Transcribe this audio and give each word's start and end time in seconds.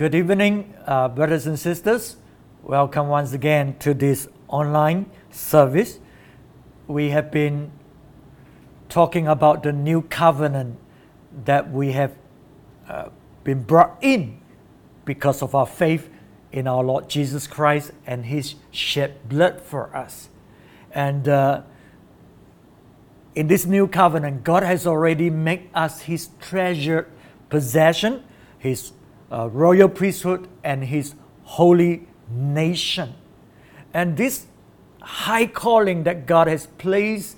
Good 0.00 0.14
evening, 0.14 0.72
uh, 0.86 1.08
brothers 1.08 1.46
and 1.46 1.58
sisters. 1.58 2.16
Welcome 2.62 3.08
once 3.08 3.34
again 3.34 3.76
to 3.80 3.92
this 3.92 4.28
online 4.48 5.10
service. 5.30 5.98
We 6.86 7.10
have 7.10 7.30
been 7.30 7.70
talking 8.88 9.28
about 9.28 9.62
the 9.62 9.72
new 9.72 10.00
covenant 10.00 10.78
that 11.44 11.70
we 11.70 11.92
have 11.92 12.16
uh, 12.88 13.10
been 13.44 13.62
brought 13.62 13.98
in 14.00 14.40
because 15.04 15.42
of 15.42 15.54
our 15.54 15.66
faith 15.66 16.08
in 16.50 16.66
our 16.66 16.82
Lord 16.82 17.10
Jesus 17.10 17.46
Christ 17.46 17.92
and 18.06 18.24
His 18.24 18.54
shed 18.70 19.28
blood 19.28 19.60
for 19.60 19.94
us. 19.94 20.30
And 20.92 21.28
uh, 21.28 21.60
in 23.34 23.48
this 23.48 23.66
new 23.66 23.86
covenant, 23.86 24.44
God 24.44 24.62
has 24.62 24.86
already 24.86 25.28
made 25.28 25.68
us 25.74 26.00
His 26.00 26.30
treasured 26.40 27.06
possession, 27.50 28.24
His 28.58 28.92
uh, 29.30 29.48
royal 29.48 29.88
priesthood, 29.88 30.48
and 30.64 30.84
His 30.84 31.14
holy 31.44 32.06
nation. 32.30 33.14
And 33.92 34.16
this 34.16 34.46
high 35.00 35.46
calling 35.46 36.04
that 36.04 36.26
God 36.26 36.46
has 36.46 36.66
placed 36.78 37.36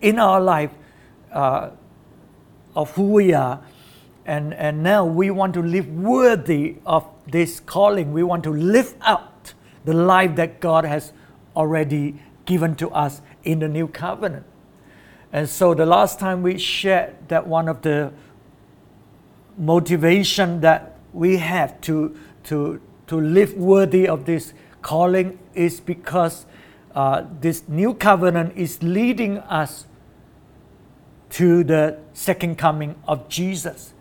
in 0.00 0.18
our 0.18 0.40
life 0.40 0.70
uh, 1.32 1.70
of 2.74 2.90
who 2.92 3.12
we 3.12 3.32
are, 3.32 3.60
and, 4.24 4.54
and 4.54 4.82
now 4.82 5.04
we 5.04 5.30
want 5.30 5.54
to 5.54 5.62
live 5.62 5.88
worthy 5.88 6.76
of 6.84 7.06
this 7.30 7.60
calling. 7.60 8.12
We 8.12 8.22
want 8.22 8.44
to 8.44 8.50
live 8.50 8.94
out 9.00 9.54
the 9.84 9.94
life 9.94 10.34
that 10.36 10.60
God 10.60 10.84
has 10.84 11.12
already 11.54 12.20
given 12.44 12.74
to 12.76 12.90
us 12.90 13.22
in 13.44 13.60
the 13.60 13.68
new 13.68 13.88
covenant. 13.88 14.44
And 15.32 15.48
so 15.48 15.74
the 15.74 15.86
last 15.86 16.18
time 16.18 16.42
we 16.42 16.58
shared 16.58 17.28
that 17.28 17.46
one 17.46 17.68
of 17.68 17.82
the 17.82 18.12
motivation 19.56 20.60
that 20.60 20.96
we 21.12 21.38
have 21.38 21.80
to, 21.82 22.16
to, 22.44 22.80
to 23.06 23.20
live 23.20 23.54
worthy 23.54 24.06
of 24.06 24.26
this 24.26 24.52
calling 24.82 25.38
is 25.54 25.80
because 25.80 26.46
uh, 26.94 27.24
this 27.40 27.68
new 27.68 27.94
covenant 27.94 28.56
is 28.56 28.82
leading 28.82 29.38
us 29.38 29.86
to 31.30 31.64
the 31.64 31.98
second 32.12 32.56
coming 32.56 32.94
of 33.06 33.28
Jesus. 33.28 33.92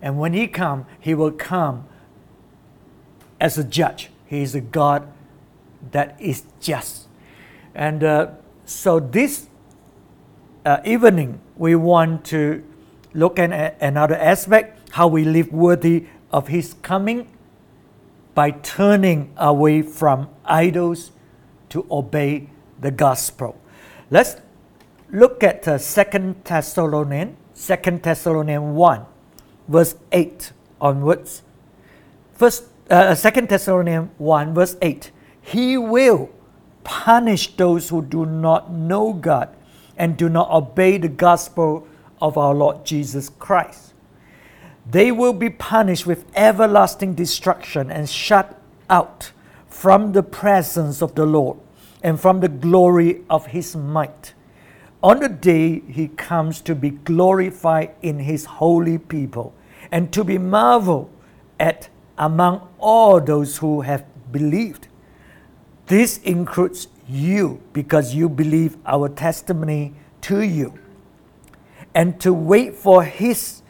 And 0.00 0.18
when 0.18 0.32
he 0.32 0.48
comes, 0.48 0.86
he 1.00 1.14
will 1.14 1.30
come 1.30 1.86
as 3.40 3.56
a 3.56 3.64
judge. 3.64 4.10
He 4.26 4.42
is 4.42 4.54
a 4.54 4.60
God 4.60 5.06
that 5.92 6.20
is 6.20 6.44
just. 6.60 7.06
And 7.74 8.02
uh, 8.04 8.28
so 8.64 9.00
this 9.00 9.46
uh, 10.64 10.78
evening, 10.84 11.40
we 11.56 11.74
want 11.74 12.24
to 12.26 12.62
look 13.14 13.38
at 13.38 13.80
another 13.80 14.16
aspect 14.16 14.81
how 14.92 15.06
we 15.08 15.24
live 15.24 15.52
worthy 15.52 16.06
of 16.30 16.48
His 16.48 16.74
coming 16.82 17.28
by 18.34 18.50
turning 18.50 19.32
away 19.36 19.82
from 19.82 20.28
idols 20.44 21.12
to 21.70 21.86
obey 21.90 22.48
the 22.80 22.90
gospel. 22.90 23.58
Let's 24.10 24.36
look 25.10 25.42
at 25.42 25.66
uh, 25.66 25.78
2 25.78 26.36
Thessalonians, 26.44 27.36
2 27.54 27.98
Thessalonians 28.02 28.76
1, 28.76 29.06
verse 29.68 29.94
8 30.12 30.52
onwards. 30.80 31.42
First, 32.34 32.64
uh, 32.90 33.14
2 33.14 33.46
Thessalonians 33.46 34.10
1, 34.18 34.54
verse 34.54 34.76
8. 34.82 35.10
He 35.40 35.76
will 35.78 36.30
punish 36.84 37.56
those 37.56 37.88
who 37.88 38.02
do 38.02 38.26
not 38.26 38.70
know 38.72 39.12
God 39.12 39.54
and 39.96 40.16
do 40.16 40.28
not 40.28 40.50
obey 40.50 40.98
the 40.98 41.08
gospel 41.08 41.86
of 42.20 42.36
our 42.36 42.54
Lord 42.54 42.84
Jesus 42.84 43.28
Christ. 43.28 43.91
They 44.90 45.12
will 45.12 45.32
be 45.32 45.50
punished 45.50 46.06
with 46.06 46.24
everlasting 46.34 47.14
destruction 47.14 47.90
and 47.90 48.08
shut 48.08 48.60
out 48.90 49.32
from 49.68 50.12
the 50.12 50.22
presence 50.22 51.02
of 51.02 51.14
the 51.14 51.26
Lord 51.26 51.58
and 52.02 52.20
from 52.20 52.40
the 52.40 52.48
glory 52.48 53.22
of 53.30 53.46
his 53.46 53.76
might. 53.76 54.34
On 55.02 55.20
the 55.20 55.28
day 55.28 55.80
he 55.80 56.08
comes 56.08 56.60
to 56.62 56.74
be 56.74 56.90
glorified 56.90 57.94
in 58.02 58.20
his 58.20 58.44
holy 58.44 58.98
people 58.98 59.54
and 59.90 60.12
to 60.12 60.24
be 60.24 60.38
marveled 60.38 61.10
at 61.58 61.88
among 62.18 62.68
all 62.78 63.20
those 63.20 63.58
who 63.58 63.80
have 63.80 64.04
believed. 64.30 64.88
This 65.86 66.18
includes 66.18 66.88
you 67.08 67.60
because 67.72 68.14
you 68.14 68.28
believe 68.28 68.76
our 68.86 69.08
testimony 69.08 69.94
to 70.22 70.40
you. 70.42 70.78
And 71.94 72.20
to 72.20 72.32
wait 72.32 72.74
for 72.74 73.04
his 73.04 73.61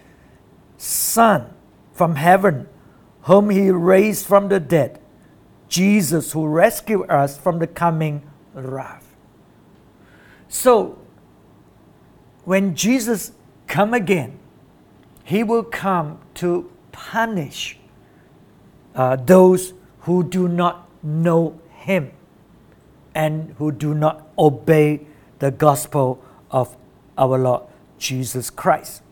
Son 0.82 1.48
from 1.92 2.16
heaven, 2.16 2.68
whom 3.22 3.50
he 3.50 3.70
raised 3.70 4.26
from 4.26 4.48
the 4.48 4.58
dead, 4.58 4.98
Jesus, 5.68 6.32
who 6.32 6.44
rescued 6.44 7.08
us 7.08 7.38
from 7.38 7.60
the 7.60 7.68
coming 7.68 8.28
wrath. 8.52 9.14
So, 10.48 10.98
when 12.44 12.74
Jesus 12.74 13.30
come 13.68 13.94
again, 13.94 14.40
he 15.22 15.44
will 15.44 15.62
come 15.62 16.18
to 16.34 16.68
punish 16.90 17.78
uh, 18.96 19.14
those 19.14 19.74
who 20.00 20.24
do 20.24 20.48
not 20.48 20.88
know 21.00 21.60
him 21.70 22.10
and 23.14 23.54
who 23.58 23.70
do 23.70 23.94
not 23.94 24.26
obey 24.36 25.06
the 25.38 25.52
gospel 25.52 26.20
of 26.50 26.76
our 27.16 27.38
Lord 27.38 27.62
Jesus 27.98 28.50
Christ. 28.50 29.02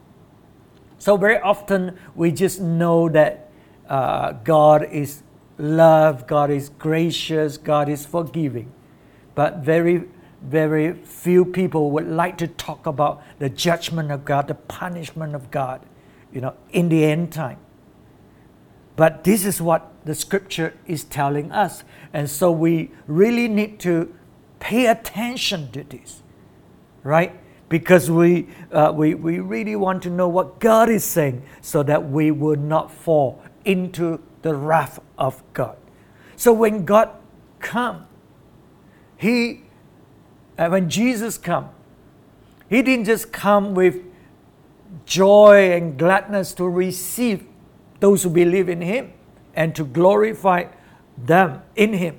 So, 1.01 1.17
very 1.17 1.41
often 1.41 1.97
we 2.15 2.31
just 2.31 2.61
know 2.61 3.09
that 3.09 3.51
uh, 3.89 4.33
God 4.33 4.87
is 4.93 5.23
love, 5.57 6.27
God 6.27 6.51
is 6.51 6.69
gracious, 6.69 7.57
God 7.57 7.89
is 7.89 8.05
forgiving. 8.05 8.71
But 9.35 9.61
very, 9.61 10.05
very 10.43 10.93
few 10.93 11.47
people 11.47 11.91
would 11.93 12.07
like 12.07 12.37
to 12.37 12.47
talk 12.47 12.85
about 12.85 13.23
the 13.39 13.49
judgment 13.49 14.13
of 14.13 14.27
God, 14.27 14.47
the 14.47 14.55
punishment 14.55 15.35
of 15.35 15.51
God, 15.51 15.81
you 16.35 16.43
know, 16.43 16.53
in 16.71 16.91
the 16.91 17.07
end 17.07 17.33
time. 17.33 17.57
But 18.95 19.25
this 19.25 19.47
is 19.47 19.63
what 19.63 19.91
the 20.05 20.15
scripture 20.15 20.75
is 20.87 21.05
telling 21.05 21.51
us. 21.51 21.83
And 22.13 22.29
so 22.29 22.53
we 22.53 22.91
really 23.07 23.49
need 23.49 23.81
to 23.81 24.15
pay 24.59 24.85
attention 24.85 25.73
to 25.73 25.83
this, 25.83 26.23
right? 27.03 27.40
Because 27.71 28.11
we, 28.11 28.49
uh, 28.73 28.93
we, 28.93 29.15
we 29.15 29.39
really 29.39 29.77
want 29.77 30.03
to 30.03 30.11
know 30.11 30.27
what 30.27 30.59
God 30.59 30.91
is 30.91 31.05
saying 31.05 31.45
so 31.63 31.85
that 31.85 32.11
we 32.11 32.33
will 32.33 32.57
not 32.57 32.91
fall 32.91 33.41
into 33.65 34.21
the 34.43 34.57
wrath 34.57 34.99
of 35.17 35.41
God. 35.53 35.77
So 36.35 36.53
when 36.53 36.85
God 36.85 37.11
come, 37.61 38.09
He, 39.17 39.63
uh, 40.59 40.69
when 40.69 40.91
Jesus 40.91 41.39
come, 41.39 41.71
He 42.69 42.83
didn't 42.83 43.05
just 43.05 43.31
come 43.31 43.75
with 43.75 44.03
joy 45.07 45.71
and 45.71 45.97
gladness 45.97 46.53
to 46.55 46.69
receive 46.69 47.47
those 48.01 48.25
who 48.25 48.31
believe 48.31 48.69
in 48.69 48.81
Him 48.81 49.13
and 49.55 49.77
to 49.77 49.85
glorify 49.85 50.65
them 51.17 51.63
in 51.77 51.93
Him. 51.93 52.19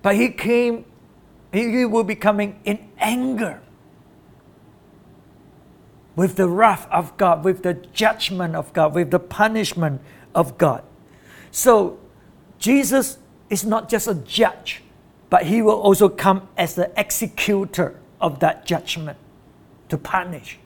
But 0.00 0.16
He 0.16 0.30
came, 0.30 0.86
He 1.52 1.84
will 1.84 2.04
be 2.04 2.14
coming 2.14 2.58
in 2.64 2.88
anger 2.96 3.60
with 6.16 6.36
the 6.36 6.48
wrath 6.48 6.88
of 6.90 7.16
God, 7.18 7.44
with 7.44 7.62
the 7.62 7.74
judgment 7.74 8.56
of 8.56 8.72
God, 8.72 8.94
with 8.94 9.10
the 9.10 9.20
punishment 9.20 10.00
of 10.34 10.58
God. 10.58 10.82
So 11.50 11.98
Jesus 12.58 13.18
is 13.50 13.64
not 13.64 13.88
just 13.88 14.08
a 14.08 14.14
judge, 14.14 14.82
but 15.28 15.44
he 15.44 15.60
will 15.60 15.78
also 15.80 16.08
come 16.08 16.48
as 16.56 16.74
the 16.74 16.90
executor 16.98 18.00
of 18.20 18.40
that 18.40 18.66
judgment 18.66 19.18
to 19.90 19.98
punish. 19.98 20.58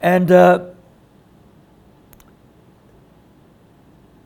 And 0.00 0.30
uh, 0.30 0.70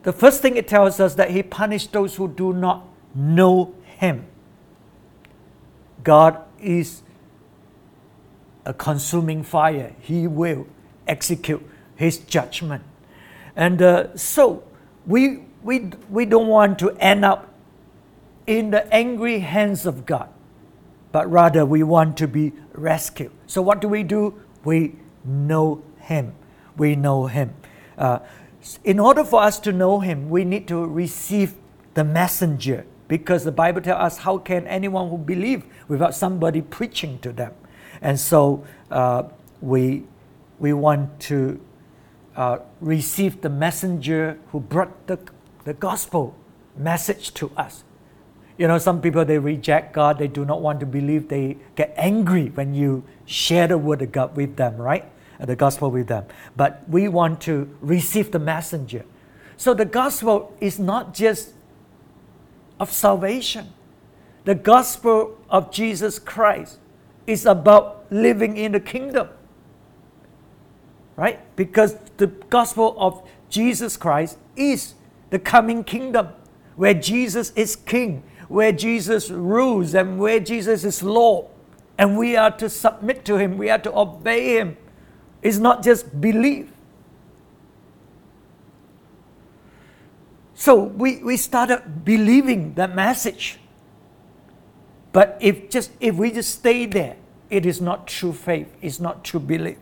the 0.03 0.13
first 0.13 0.41
thing 0.41 0.57
it 0.57 0.69
tells 0.69 1.01
us 1.01 1.15
that 1.17 1.33
he 1.33 1.43
punished 1.43 1.93
those 1.93 2.17
who 2.17 2.29
do 2.29 2.53
not 2.53 2.87
know 3.15 3.75
him. 3.85 4.27
God 6.05 6.41
is 6.61 7.03
a 8.69 8.75
consuming 8.75 9.43
fire. 9.43 9.97
He 9.99 10.27
will 10.27 10.67
execute 11.09 11.67
his 11.97 12.19
judgment. 12.19 12.85
And 13.57 13.81
uh, 13.83 14.17
so 14.17 14.63
we, 15.07 15.41
we, 15.63 15.91
we 16.11 16.27
don't 16.27 16.47
want 16.47 16.79
to 16.81 16.91
end 17.01 17.25
up 17.25 17.53
in 18.47 18.71
the 18.71 18.87
angry 18.95 19.41
hands 19.41 19.87
of 19.87 20.05
God, 20.07 20.29
but 21.11 21.31
rather 21.31 21.65
we 21.65 21.83
want 21.83 22.19
to 22.19 22.29
be 22.29 22.53
rescued. 22.73 23.33
So 23.47 23.63
what 23.63 23.81
do 23.81 23.89
we 23.89 24.03
do? 24.03 24.41
We 24.65 24.97
know 25.25 25.83
him. 26.01 26.35
We 26.77 26.95
know 26.95 27.27
him. 27.27 27.55
Uh, 27.97 28.21
in 28.85 29.01
order 29.01 29.25
for 29.25 29.43
us 29.43 29.59
to 29.61 29.73
know 29.73 30.01
him, 30.01 30.29
we 30.29 30.45
need 30.45 30.69
to 30.69 30.85
receive 30.85 31.55
the 31.95 32.05
messenger 32.05 32.85
because 33.09 33.45
the 33.45 33.53
Bible 33.53 33.81
tells 33.81 34.01
us 34.01 34.19
how 34.19 34.37
can 34.37 34.67
anyone 34.67 35.09
who 35.09 35.17
believe 35.17 35.65
without 35.89 36.15
somebody 36.15 36.61
preaching 36.61 37.19
to 37.21 37.33
them? 37.33 37.55
And 38.01 38.19
so 38.19 38.65
uh, 38.91 39.25
we, 39.61 40.05
we 40.59 40.73
want 40.73 41.21
to 41.21 41.61
uh, 42.39 42.61
received 42.81 43.43
the 43.43 43.49
messenger 43.49 44.39
who 44.53 44.61
brought 44.61 45.09
the, 45.09 45.19
the 45.65 45.75
gospel 45.75 46.37
message 46.77 47.35
to 47.35 47.51
us. 47.57 47.83
You 48.57 48.69
know, 48.69 48.79
some 48.79 49.01
people 49.01 49.25
they 49.25 49.39
reject 49.39 49.93
God, 49.93 50.19
they 50.19 50.29
do 50.29 50.45
not 50.45 50.63
want 50.63 50.79
to 50.81 50.87
believe, 50.87 51.29
they 51.29 51.57
get 51.75 51.93
angry 51.97 52.51
when 52.51 52.75
you 52.75 53.03
share 53.27 53.67
the 53.67 53.77
word 53.77 54.03
of 54.03 54.13
God 54.13 54.37
with 54.37 54.55
them, 54.55 54.77
right? 54.77 55.05
The 55.41 55.57
gospel 55.57 55.91
with 55.91 56.07
them. 56.07 56.27
But 56.57 56.89
we 56.89 57.09
want 57.09 57.41
to 57.43 57.77
receive 57.81 58.31
the 58.31 58.39
messenger. 58.39 59.05
So 59.57 59.75
the 59.75 59.85
gospel 59.85 60.55
is 60.61 60.79
not 60.79 61.15
just 61.15 61.55
of 62.79 62.93
salvation. 62.93 63.73
The 64.45 64.55
gospel 64.55 65.37
of 65.51 65.73
Jesus 65.73 66.21
Christ 66.21 66.79
is 67.29 67.47
about 67.47 68.07
living 68.11 68.57
in 68.57 68.73
the 68.73 68.81
kingdom. 68.81 69.29
Right? 71.15 71.39
Because 71.57 71.95
the 72.17 72.27
gospel 72.27 72.97
of 72.99 73.29
Jesus 73.51 73.97
Christ 73.97 74.39
is 74.57 74.95
the 75.31 75.39
coming 75.39 75.85
kingdom 75.85 76.29
where 76.77 76.95
Jesus 76.95 77.53
is 77.55 77.77
king 77.77 78.23
where 78.49 78.73
Jesus 78.73 79.31
rules 79.31 79.95
and 79.95 80.19
where 80.19 80.41
Jesus 80.41 80.85
is 80.85 81.03
Lord. 81.03 81.47
And 81.97 82.17
we 82.17 82.37
are 82.37 82.51
to 82.53 82.69
submit 82.69 83.25
to 83.27 83.37
Him, 83.37 83.59
we 83.59 83.71
are 83.71 83.79
to 83.79 83.97
obey 83.97 84.59
Him. 84.59 84.77
It's 85.43 85.59
not 85.59 85.83
just 85.85 86.21
belief. 86.21 86.73
So 90.55 90.75
we, 90.75 91.23
we 91.23 91.37
started 91.37 92.05
believing 92.05 92.75
that 92.75 92.95
message. 92.95 93.59
But 95.13 95.39
if 95.41 95.71
just 95.71 95.93
if 96.01 96.17
we 96.17 96.33
just 96.33 96.51
stay 96.51 96.87
there, 96.87 97.17
it 97.51 97.67
is 97.67 97.81
not 97.81 98.07
true 98.07 98.33
faith, 98.33 98.75
it's 98.83 99.01
not 99.01 99.25
true 99.25 99.41
belief. 99.41 99.79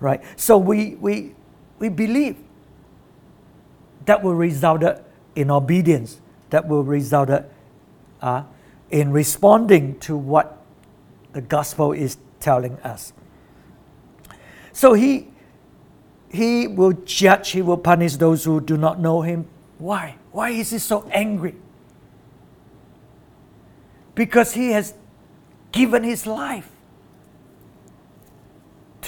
Right? 0.00 0.22
So 0.36 0.56
we 0.58 0.94
we 0.96 1.34
we 1.78 1.88
believe 1.88 2.36
that 4.06 4.22
will 4.22 4.34
result 4.34 4.82
in 5.34 5.50
obedience, 5.50 6.20
that 6.50 6.66
will 6.66 6.82
result 6.82 7.30
uh, 8.22 8.42
in 8.90 9.12
responding 9.12 9.98
to 10.00 10.16
what 10.16 10.58
the 11.32 11.42
gospel 11.42 11.92
is 11.92 12.16
telling 12.40 12.78
us. 12.78 13.12
So 14.72 14.94
he, 14.94 15.28
he 16.30 16.66
will 16.66 16.92
judge, 16.92 17.50
he 17.50 17.62
will 17.62 17.76
punish 17.76 18.16
those 18.16 18.44
who 18.44 18.60
do 18.60 18.76
not 18.76 18.98
know 18.98 19.22
him. 19.22 19.46
Why? 19.78 20.16
Why 20.32 20.50
is 20.50 20.70
he 20.70 20.78
so 20.78 21.06
angry? 21.12 21.54
Because 24.14 24.54
he 24.54 24.70
has 24.70 24.94
given 25.70 26.02
his 26.02 26.26
life 26.26 26.70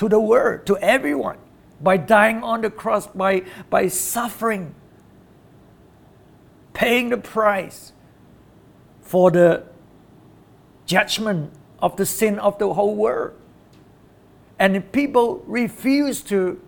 to 0.01 0.09
the 0.09 0.19
world, 0.19 0.65
to 0.65 0.79
everyone, 0.79 1.37
by 1.79 1.99
dying 1.99 2.43
on 2.43 2.63
the 2.63 2.71
cross, 2.71 3.07
by, 3.09 3.43
by 3.69 3.87
suffering, 3.87 4.75
paying 6.73 7.11
the 7.11 7.19
price 7.19 7.93
for 9.03 9.31
the 9.31 9.63
judgment 10.87 11.53
of 11.81 11.97
the 11.97 12.07
sin 12.07 12.39
of 12.39 12.59
the 12.59 12.73
whole 12.73 12.95
world. 12.95 13.35
And 14.59 14.75
if 14.75 14.91
people 14.91 15.45
refuse 15.47 16.23
to, 16.23 16.59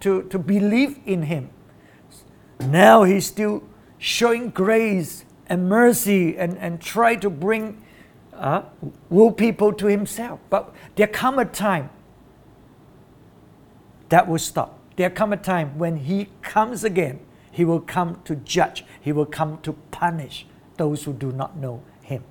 to, 0.00 0.22
to 0.22 0.38
believe 0.38 1.00
in 1.04 1.24
him. 1.24 1.50
Now 2.60 3.02
he's 3.02 3.26
still 3.26 3.62
showing 3.98 4.48
grace 4.48 5.26
and 5.48 5.68
mercy 5.68 6.38
and, 6.38 6.56
and 6.56 6.80
try 6.80 7.16
to 7.16 7.28
bring 7.28 7.84
uh, 8.32 8.62
will 9.10 9.32
people 9.32 9.70
to 9.74 9.86
himself. 9.86 10.40
But 10.48 10.74
there 10.96 11.08
come 11.08 11.38
a 11.38 11.44
time 11.44 11.90
that 14.10 14.28
will 14.28 14.38
stop. 14.38 14.78
There 14.96 15.10
come 15.10 15.32
a 15.32 15.36
time 15.36 15.78
when 15.78 15.96
he 15.96 16.28
comes 16.42 16.84
again. 16.84 17.20
He 17.50 17.64
will 17.64 17.80
come 17.80 18.20
to 18.24 18.36
judge. 18.36 18.84
He 19.00 19.12
will 19.12 19.26
come 19.26 19.58
to 19.62 19.72
punish 19.90 20.46
those 20.76 21.04
who 21.04 21.12
do 21.12 21.32
not 21.32 21.56
know 21.56 21.82
Him. 22.02 22.24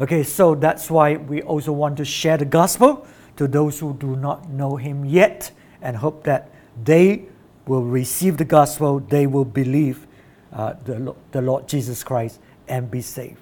Okay, 0.00 0.22
so 0.22 0.54
that's 0.54 0.90
why 0.90 1.16
we 1.16 1.42
also 1.42 1.72
want 1.72 1.96
to 1.98 2.04
share 2.04 2.36
the 2.36 2.44
gospel 2.44 3.06
to 3.36 3.46
those 3.46 3.78
who 3.78 3.94
do 3.94 4.16
not 4.16 4.48
know 4.48 4.76
Him 4.76 5.04
yet 5.04 5.50
and 5.80 5.96
hope 5.96 6.24
that 6.24 6.50
they 6.82 7.26
will 7.66 7.84
receive 7.84 8.36
the 8.38 8.44
gospel, 8.44 8.98
they 8.98 9.26
will 9.26 9.44
believe 9.44 10.06
uh, 10.52 10.74
the, 10.84 11.14
the 11.30 11.40
Lord 11.40 11.68
Jesus 11.68 12.02
Christ 12.02 12.40
and 12.66 12.90
be 12.90 13.00
saved. 13.00 13.38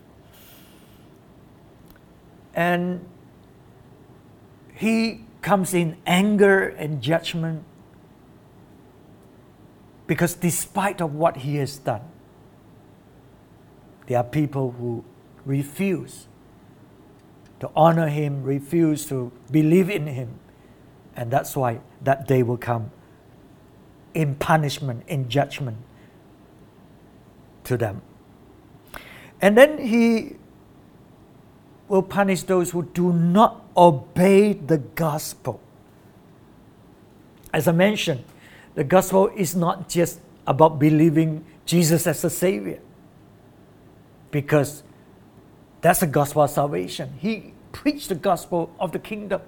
And 2.54 3.06
He 4.74 5.24
comes 5.42 5.74
in 5.74 5.96
anger 6.06 6.68
and 6.68 7.00
judgment 7.02 7.64
because 10.06 10.34
despite 10.34 11.00
of 11.00 11.14
what 11.14 11.38
he 11.38 11.56
has 11.56 11.78
done 11.78 12.02
there 14.06 14.18
are 14.18 14.24
people 14.24 14.72
who 14.72 15.04
refuse 15.44 16.26
to 17.60 17.70
honor 17.76 18.08
him, 18.08 18.42
refuse 18.42 19.06
to 19.06 19.30
believe 19.50 19.88
in 19.88 20.06
him. 20.06 20.30
And 21.14 21.30
that's 21.30 21.54
why 21.54 21.80
that 22.02 22.26
day 22.26 22.42
will 22.42 22.56
come 22.56 22.90
in 24.14 24.34
punishment, 24.34 25.04
in 25.06 25.28
judgment 25.28 25.76
to 27.64 27.76
them. 27.76 28.02
And 29.40 29.56
then 29.56 29.78
he 29.78 30.36
will 31.90 32.02
punish 32.02 32.44
those 32.44 32.70
who 32.70 32.84
do 32.84 33.12
not 33.12 33.62
obey 33.76 34.52
the 34.52 34.78
gospel. 34.78 35.60
As 37.52 37.66
I 37.66 37.72
mentioned, 37.72 38.24
the 38.76 38.84
gospel 38.84 39.28
is 39.36 39.56
not 39.56 39.88
just 39.88 40.20
about 40.46 40.78
believing 40.78 41.44
Jesus 41.66 42.06
as 42.06 42.24
a 42.24 42.30
Savior 42.30 42.78
because 44.30 44.84
that's 45.80 46.00
the 46.00 46.06
gospel 46.06 46.42
of 46.42 46.50
salvation. 46.50 47.12
He 47.18 47.54
preached 47.72 48.08
the 48.08 48.14
gospel 48.14 48.72
of 48.78 48.92
the 48.92 49.00
kingdom 49.00 49.42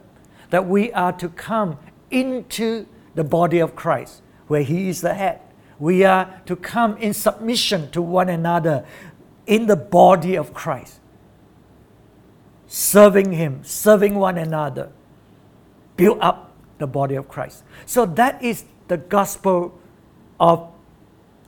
that 0.51 0.67
we 0.67 0.93
are 0.93 1.13
to 1.13 1.29
come 1.29 1.79
into 2.11 2.87
the 3.15 3.25
body 3.25 3.61
of 3.61 3.77
Christ 3.77 4.21
where 4.49 4.63
He 4.63 4.89
is 4.89 5.01
the 5.01 5.15
head. 5.15 5.41
We 5.79 6.05
are 6.05 6.43
to 6.47 6.57
come 6.57 6.97
in 6.97 7.15
submission 7.15 7.91
to 7.93 8.03
one 8.03 8.29
another 8.29 8.85
in 9.47 9.67
the 9.67 9.77
body 9.77 10.35
of 10.35 10.53
Christ, 10.53 11.01
serving 12.73 13.33
Him, 13.33 13.63
serving 13.63 14.15
one 14.15 14.39
another, 14.39 14.91
build 15.95 16.17
up 16.23 16.53
the 16.79 16.87
body 16.87 17.15
of 17.15 17.29
Christ. 17.29 17.65
So 17.85 18.07
that 18.07 18.43
is 18.43 18.65
the 18.89 18.97
gospel 18.97 19.79
of 20.41 20.73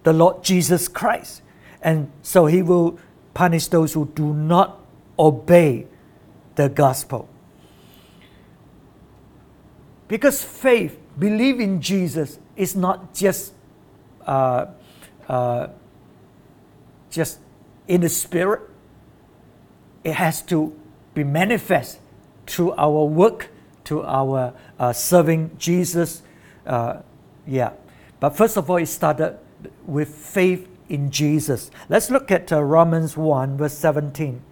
the 0.02 0.12
Lord 0.12 0.44
Jesus 0.44 0.86
Christ. 0.86 1.40
And 1.80 2.12
so 2.20 2.44
He 2.44 2.60
will 2.60 2.98
punish 3.32 3.68
those 3.68 3.94
who 3.94 4.12
do 4.14 4.34
not 4.34 4.78
obey 5.18 5.86
the 6.56 6.68
gospel. 6.68 7.26
Because 10.08 10.44
faith, 10.44 10.98
believe 11.18 11.58
in 11.58 11.80
Jesus, 11.80 12.38
is 12.54 12.76
not 12.76 13.14
just 13.14 13.54
uh, 14.26 14.66
uh, 15.26 15.68
just 17.10 17.38
in 17.88 18.02
the 18.02 18.10
spirit. 18.10 18.60
It 20.04 20.12
has 20.12 20.42
to 20.42 20.78
be 21.14 21.24
manifest 21.24 21.98
through 22.46 22.72
our 22.72 23.04
work, 23.04 23.50
to 23.84 24.02
our 24.02 24.52
uh, 24.78 24.92
serving 24.92 25.50
Jesus. 25.58 26.22
Uh, 26.66 27.00
yeah, 27.46 27.72
but 28.20 28.30
first 28.30 28.56
of 28.56 28.70
all, 28.70 28.76
it 28.76 28.86
started 28.86 29.38
with 29.86 30.08
faith 30.08 30.68
in 30.88 31.10
Jesus. 31.10 31.70
Let's 31.88 32.10
look 32.10 32.30
at 32.30 32.52
uh, 32.52 32.62
Romans 32.62 33.16
1, 33.16 33.56
verse 33.56 33.74
17. 33.74 34.42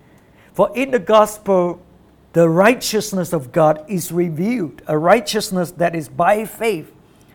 For 0.53 0.71
in 0.77 0.91
the 0.91 0.99
gospel, 0.99 1.81
the 2.33 2.49
righteousness 2.49 3.33
of 3.33 3.53
God 3.53 3.85
is 3.89 4.13
revealed, 4.13 4.83
a 4.87 4.97
righteousness 4.97 5.71
that 5.73 5.95
is 5.95 6.09
by 6.09 6.45
faith 6.45 6.93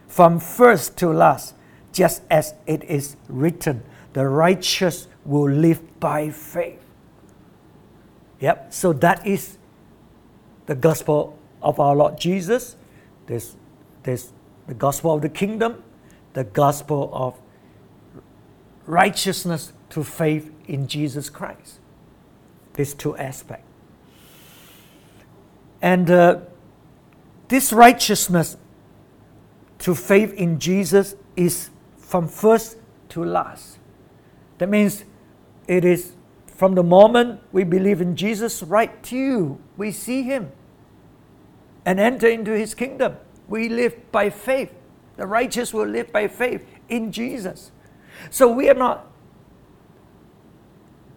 from 0.08 0.40
first 0.40 0.98
to 0.98 1.10
last, 1.10 1.54
just 1.94 2.24
as 2.30 2.54
it 2.66 2.84
is 2.84 3.16
written, 3.28 3.84
the 4.14 4.28
righteous 4.28 5.08
will 5.26 5.50
live 5.50 6.00
by 6.00 6.30
faith. 6.30 6.80
Yep, 8.40 8.74
so 8.74 8.94
that 8.94 9.26
is 9.26 9.58
the 10.68 10.76
gospel 10.76 11.38
of 11.62 11.80
our 11.80 11.96
Lord 11.96 12.20
Jesus. 12.20 12.76
There's, 13.26 13.56
there's 14.04 14.32
the 14.68 14.74
gospel 14.74 15.16
of 15.16 15.22
the 15.22 15.30
kingdom, 15.30 15.84
the 16.34 16.44
gospel 16.44 17.10
of 17.14 17.36
righteousness 18.86 19.74
to 19.90 20.04
faith 20.04 20.52
in 20.68 20.88
Jesus 20.88 21.30
Christ. 21.30 21.80
These 22.74 22.94
two 22.94 23.18
aspects. 23.18 23.64
And 25.82 26.10
uh, 26.10 26.40
this 27.48 27.72
righteousness 27.72 28.58
to 29.80 29.96
faith 29.96 30.34
in 30.34 30.60
Jesus 30.60 31.16
is 31.36 31.70
from 31.98 32.28
first 32.28 32.78
to 33.10 33.24
last. 33.24 33.78
That 34.58 34.70
means 34.70 35.04
it 35.68 35.86
is 35.86 36.14
from 36.58 36.76
the 36.76 36.84
moment 36.84 37.40
we 37.54 37.64
believe 37.64 38.02
in 38.02 38.18
Jesus 38.18 38.62
right 38.62 39.02
to 39.04 39.58
we 39.78 39.92
see 39.92 40.24
Him 40.24 40.52
and 41.86 42.00
enter 42.00 42.28
into 42.28 42.52
His 42.52 42.74
kingdom. 42.74 43.16
We 43.48 43.70
live 43.70 44.12
by 44.12 44.30
faith 44.30 44.74
The 45.18 45.26
righteous 45.26 45.74
will 45.74 45.88
live 45.88 46.12
by 46.12 46.28
faith 46.28 46.66
in 46.88 47.12
Jesus. 47.12 47.72
So 48.30 48.48
we 48.48 48.70
are 48.70 48.76
not 48.76 49.08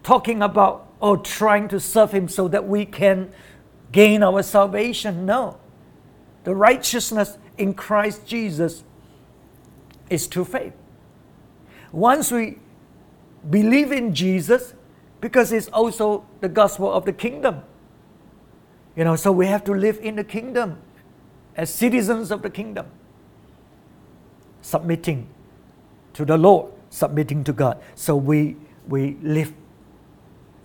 talking 0.02 0.42
about 0.42 0.88
or 1.00 1.18
trying 1.18 1.68
to 1.68 1.78
serve 1.78 2.12
Him 2.12 2.28
so 2.28 2.49
that 2.49 2.66
we 2.66 2.87
can 2.87 3.30
gain 3.92 4.23
our 4.23 4.42
salvation. 4.42 5.26
No. 5.26 5.59
The 6.44 6.54
righteousness 6.54 7.37
in 7.59 7.75
Christ 7.75 8.26
Jesus 8.26 8.85
is 10.09 10.26
through 10.26 10.47
faith. 10.47 10.73
Once 11.92 12.32
we 12.32 12.59
believe 13.49 13.92
in 13.92 14.14
Jesus, 14.14 14.73
because 15.21 15.53
it's 15.53 15.69
also 15.69 16.25
the 16.41 16.49
gospel 16.49 16.91
of 16.93 17.05
the 17.05 17.12
kingdom. 17.12 17.62
You 18.97 19.05
know, 19.05 19.17
so 19.17 19.33
we 19.33 19.47
have 19.47 19.65
to 19.65 19.73
live 19.73 19.99
in 20.03 20.17
the 20.17 20.25
kingdom 20.25 20.79
as 21.57 21.73
citizens 21.73 22.31
of 22.31 22.43
the 22.43 22.50
kingdom, 22.50 22.87
submitting 24.62 25.29
to 26.15 26.25
the 26.25 26.37
Lord, 26.37 26.73
submitting 26.91 27.45
to 27.45 27.53
God. 27.53 27.81
So 27.95 28.17
we, 28.17 28.57
we 28.89 29.17
live 29.23 29.53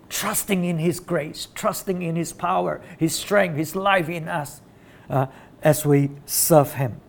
trusting 0.09 0.63
in 0.63 0.77
His 0.77 0.99
grace, 0.99 1.47
trusting 1.53 2.01
in 2.01 2.15
His 2.15 2.33
power, 2.33 2.81
His 2.97 3.15
strength, 3.15 3.57
His 3.57 3.75
life 3.75 4.09
in 4.09 4.27
us 4.27 4.61
uh, 5.09 5.27
as 5.61 5.85
we 5.85 6.11
serve 6.25 6.73
Him, 6.73 7.01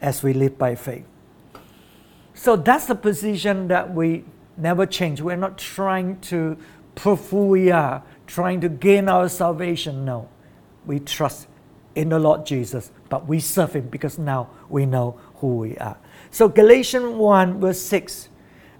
as 0.00 0.22
we 0.22 0.32
live 0.32 0.58
by 0.58 0.74
faith. 0.74 1.04
So 2.34 2.56
that's 2.56 2.86
the 2.86 2.94
position 2.94 3.68
that 3.68 3.94
we 3.94 4.24
never 4.56 4.86
change. 4.86 5.20
We're 5.20 5.36
not 5.36 5.58
trying 5.58 6.20
to 6.20 6.56
prove 6.94 7.28
who 7.30 7.46
we 7.48 7.70
are, 7.70 8.02
trying 8.26 8.60
to 8.60 8.68
gain 8.68 9.08
our 9.08 9.28
salvation. 9.28 10.04
No. 10.04 10.28
We 10.86 11.00
trust 11.00 11.46
in 11.94 12.08
the 12.08 12.18
Lord 12.18 12.44
Jesus, 12.44 12.90
but 13.08 13.26
we 13.26 13.40
serve 13.40 13.74
Him 13.74 13.88
because 13.88 14.18
now 14.18 14.50
we 14.68 14.86
know 14.86 15.18
who 15.36 15.56
we 15.56 15.76
are. 15.76 15.96
So, 16.30 16.48
Galatians 16.48 17.14
1, 17.14 17.60
verse 17.60 17.80
6, 17.80 18.28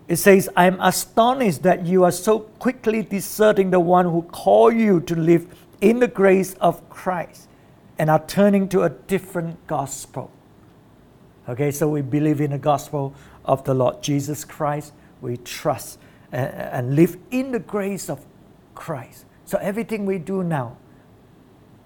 it 0.08 0.16
says, 0.16 0.48
I 0.56 0.66
am 0.66 0.80
astonished 0.80 1.62
that 1.62 1.86
you 1.86 2.04
are 2.04 2.12
so 2.12 2.40
quickly 2.40 3.02
deserting 3.02 3.70
the 3.70 3.80
one 3.80 4.04
who 4.04 4.22
called 4.22 4.74
you 4.74 5.00
to 5.02 5.14
live 5.14 5.46
in 5.80 6.00
the 6.00 6.08
grace 6.08 6.54
of 6.54 6.88
Christ 6.90 7.48
and 7.98 8.10
are 8.10 8.24
turning 8.26 8.68
to 8.70 8.82
a 8.82 8.90
different 8.90 9.66
gospel. 9.66 10.30
Okay, 11.48 11.70
so 11.70 11.88
we 11.88 12.02
believe 12.02 12.40
in 12.40 12.50
the 12.50 12.58
gospel 12.58 13.14
of 13.44 13.64
the 13.64 13.74
Lord 13.74 14.02
Jesus 14.02 14.44
Christ. 14.44 14.92
We 15.20 15.36
trust 15.36 15.98
and, 16.34 16.96
live 16.96 17.16
in 17.30 17.52
the 17.52 17.58
grace 17.58 18.10
of 18.10 18.24
Christ. 18.74 19.24
So 19.44 19.58
everything 19.58 20.04
we 20.04 20.18
do 20.18 20.42
now 20.42 20.76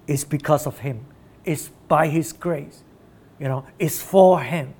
is 0.07 0.25
because 0.25 0.67
of 0.67 0.79
Him, 0.79 1.05
it's 1.45 1.71
by 1.87 2.09
His 2.09 2.33
grace. 2.33 2.83
You 3.39 3.49
know, 3.49 3.67
it's 3.79 4.01
for 4.01 4.41
Him, 4.41 4.75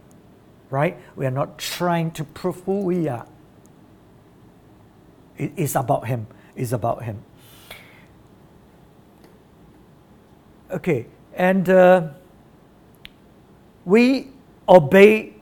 right? 0.71 0.99
We 1.17 1.27
are 1.27 1.31
not 1.31 1.59
trying 1.59 2.13
to 2.13 2.25
prove 2.25 2.63
who 2.65 2.81
we 2.81 3.09
are. 3.09 3.27
It 5.37 5.53
is 5.57 5.77
about 5.77 6.07
Him. 6.07 6.27
It's 6.57 6.73
about 6.73 7.03
Him. 7.03 7.23
Okay, 10.71 11.07
and 11.35 11.69
uh, 11.69 12.09
we 13.85 14.29
obey 14.69 15.35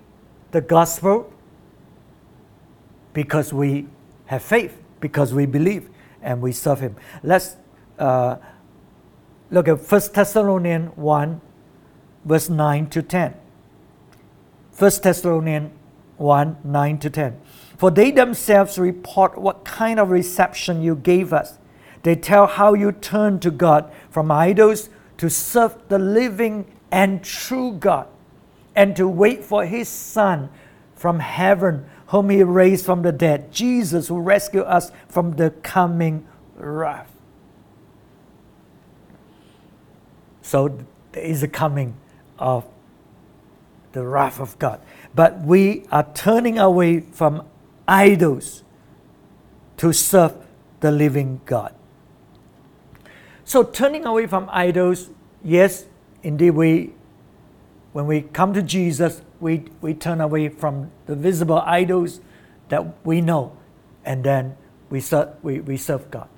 the 0.50 0.60
gospel 0.60 1.32
because 3.12 3.52
we 3.52 3.86
have 4.26 4.42
faith, 4.42 4.80
because 5.00 5.32
we 5.32 5.46
believe 5.46 5.88
and 6.22 6.40
we 6.40 6.52
serve 6.52 6.80
Him. 6.80 6.96
Let's 7.22 7.56
uh, 7.98 8.36
look 9.50 9.68
at 9.68 9.80
1 9.80 10.00
Thessalonians 10.12 10.96
1, 10.96 11.40
verse 12.24 12.48
9 12.48 12.88
to 12.90 13.02
10. 13.02 13.34
1 14.78 14.90
Thessalonians 15.02 15.70
1 16.16 16.56
9 16.64 16.98
to 16.98 17.10
10. 17.10 17.40
For 17.76 17.90
they 17.90 18.10
themselves 18.10 18.78
report 18.78 19.38
what 19.38 19.64
kind 19.64 20.00
of 20.00 20.10
reception 20.10 20.82
you 20.82 20.96
gave 20.96 21.32
us. 21.32 21.58
They 22.02 22.14
tell 22.14 22.46
how 22.46 22.74
you 22.74 22.92
turned 22.92 23.42
to 23.42 23.50
God 23.50 23.92
from 24.10 24.30
idols 24.30 24.88
to 25.18 25.28
serve 25.28 25.76
the 25.88 25.98
living 25.98 26.66
and 26.90 27.22
true 27.22 27.72
God 27.72 28.08
and 28.74 28.94
to 28.96 29.08
wait 29.08 29.42
for 29.42 29.64
His 29.64 29.88
Son 29.88 30.50
from 30.94 31.20
heaven, 31.20 31.86
whom 32.08 32.30
He 32.30 32.42
raised 32.42 32.84
from 32.84 33.02
the 33.02 33.12
dead, 33.12 33.52
Jesus, 33.52 34.08
who 34.08 34.20
rescued 34.20 34.64
us 34.64 34.92
from 35.08 35.32
the 35.32 35.50
coming 35.50 36.26
wrath. 36.56 37.10
So 40.42 40.78
there 41.12 41.24
is 41.24 41.42
a 41.42 41.48
coming 41.48 41.96
of 42.38 42.64
the 43.92 44.04
wrath 44.04 44.38
of 44.38 44.58
God. 44.58 44.80
But 45.14 45.40
we 45.40 45.86
are 45.90 46.06
turning 46.14 46.58
away 46.58 47.00
from 47.00 47.42
idols 47.88 48.62
to 49.78 49.92
serve 49.92 50.34
the 50.80 50.92
living 50.92 51.40
God. 51.44 51.74
So 53.44 53.62
turning 53.62 54.04
away 54.04 54.26
from 54.26 54.48
idols, 54.52 55.10
yes, 55.42 55.86
indeed 56.22 56.50
we 56.50 56.92
when 57.92 58.06
we 58.06 58.20
come 58.20 58.52
to 58.52 58.60
Jesus, 58.60 59.22
we, 59.40 59.64
we 59.80 59.94
turn 59.94 60.20
away 60.20 60.48
from 60.48 60.90
the 61.06 61.14
visible 61.14 61.60
idols 61.60 62.20
that 62.68 63.06
we 63.06 63.20
know, 63.20 63.56
and 64.04 64.24
then 64.24 64.56
we 64.90 65.00
serve, 65.00 65.30
we, 65.42 65.60
we 65.60 65.76
serve 65.76 66.10
God. 66.10 66.28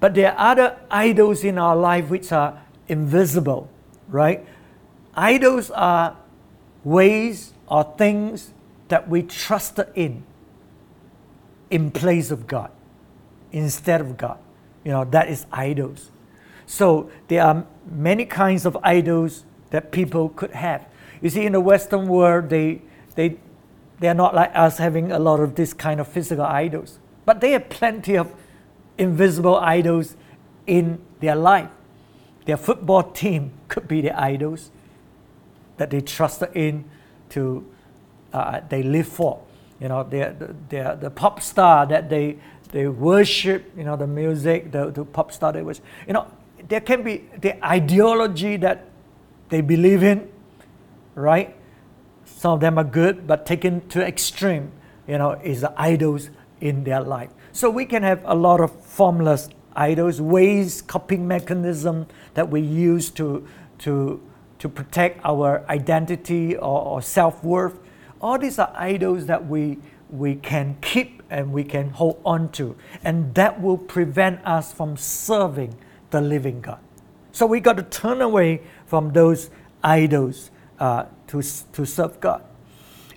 But 0.00 0.14
there 0.14 0.32
are 0.32 0.52
other 0.52 0.78
idols 0.90 1.44
in 1.44 1.58
our 1.58 1.76
life 1.76 2.08
which 2.08 2.32
are 2.32 2.62
invisible, 2.86 3.68
right? 4.08 4.46
Idols 5.14 5.70
are 5.70 6.16
ways 6.84 7.52
or 7.66 7.94
things 7.98 8.52
that 8.88 9.08
we 9.08 9.22
trusted 9.22 9.88
in 9.94 10.24
in 11.70 11.90
place 11.90 12.30
of 12.30 12.46
God, 12.46 12.70
instead 13.52 14.00
of 14.00 14.16
God. 14.16 14.38
You 14.84 14.92
know, 14.92 15.04
that 15.04 15.28
is 15.28 15.44
idols. 15.52 16.10
So 16.66 17.10
there 17.28 17.42
are 17.42 17.66
many 17.90 18.24
kinds 18.24 18.64
of 18.64 18.76
idols 18.82 19.44
that 19.70 19.92
people 19.92 20.30
could 20.30 20.52
have. 20.52 20.86
You 21.20 21.30
see, 21.30 21.46
in 21.46 21.52
the 21.52 21.60
Western 21.60 22.08
world, 22.08 22.48
they, 22.48 22.82
they, 23.14 23.36
they 23.98 24.08
are 24.08 24.14
not 24.14 24.34
like 24.34 24.50
us 24.54 24.78
having 24.78 25.12
a 25.12 25.18
lot 25.18 25.40
of 25.40 25.54
this 25.54 25.72
kind 25.72 26.00
of 26.00 26.08
physical 26.08 26.44
idols, 26.44 26.98
but 27.24 27.40
they 27.40 27.52
have 27.52 27.68
plenty 27.68 28.16
of 28.16 28.34
invisible 28.96 29.56
idols 29.56 30.16
in 30.66 31.00
their 31.20 31.36
life. 31.36 31.70
Their 32.44 32.56
football 32.56 33.02
team 33.02 33.52
could 33.68 33.88
be 33.88 34.00
the 34.00 34.18
idols 34.18 34.70
that 35.76 35.90
they 35.90 36.00
trusted 36.00 36.50
in 36.54 36.84
to 37.30 37.64
uh, 38.32 38.60
they 38.68 38.82
live 38.82 39.08
for. 39.08 39.40
You 39.80 39.88
know, 39.88 40.02
they're, 40.02 40.36
they're 40.68 40.96
the 40.96 41.10
pop 41.10 41.40
star 41.40 41.86
that 41.86 42.10
they 42.10 42.38
they 42.72 42.86
worship. 42.88 43.72
You 43.76 43.84
know, 43.84 43.96
the 43.96 44.06
music, 44.06 44.72
the, 44.72 44.90
the 44.90 45.04
pop 45.04 45.32
star 45.32 45.52
they 45.52 45.62
worship. 45.62 45.84
You 46.06 46.14
know, 46.14 46.26
there 46.68 46.80
can 46.80 47.02
be 47.02 47.24
the 47.40 47.64
ideology 47.64 48.56
that 48.58 48.86
they 49.48 49.60
believe 49.60 50.02
in, 50.02 50.28
right? 51.18 51.54
Some 52.24 52.52
of 52.52 52.60
them 52.60 52.78
are 52.78 52.84
good, 52.84 53.26
but 53.26 53.44
taken 53.44 53.86
to 53.88 54.06
extreme, 54.06 54.72
you 55.06 55.18
know, 55.18 55.32
is 55.32 55.62
the 55.62 55.72
idols 55.76 56.30
in 56.60 56.84
their 56.84 57.00
life. 57.00 57.30
So 57.52 57.70
we 57.70 57.84
can 57.84 58.02
have 58.02 58.22
a 58.24 58.34
lot 58.34 58.60
of 58.60 58.72
formless 58.84 59.48
idols, 59.74 60.20
ways, 60.20 60.82
coping 60.82 61.26
mechanism 61.26 62.06
that 62.34 62.48
we 62.48 62.60
use 62.60 63.10
to, 63.10 63.46
to, 63.78 64.20
to 64.58 64.68
protect 64.68 65.20
our 65.24 65.64
identity 65.68 66.56
or, 66.56 66.82
or 66.82 67.02
self-worth. 67.02 67.78
All 68.20 68.38
these 68.38 68.58
are 68.58 68.72
idols 68.76 69.26
that 69.26 69.46
we, 69.46 69.78
we 70.10 70.34
can 70.36 70.76
keep 70.80 71.22
and 71.30 71.52
we 71.52 71.64
can 71.64 71.90
hold 71.90 72.20
on 72.24 72.50
to. 72.52 72.76
And 73.04 73.34
that 73.34 73.60
will 73.60 73.78
prevent 73.78 74.44
us 74.44 74.72
from 74.72 74.96
serving 74.96 75.76
the 76.10 76.20
living 76.20 76.60
God. 76.60 76.80
So 77.32 77.46
we 77.46 77.60
got 77.60 77.76
to 77.76 77.82
turn 77.84 78.20
away 78.20 78.62
from 78.86 79.12
those 79.12 79.50
idols 79.82 80.50
uh, 80.78 81.04
to, 81.28 81.42
to 81.72 81.84
serve 81.84 82.20
God. 82.20 82.42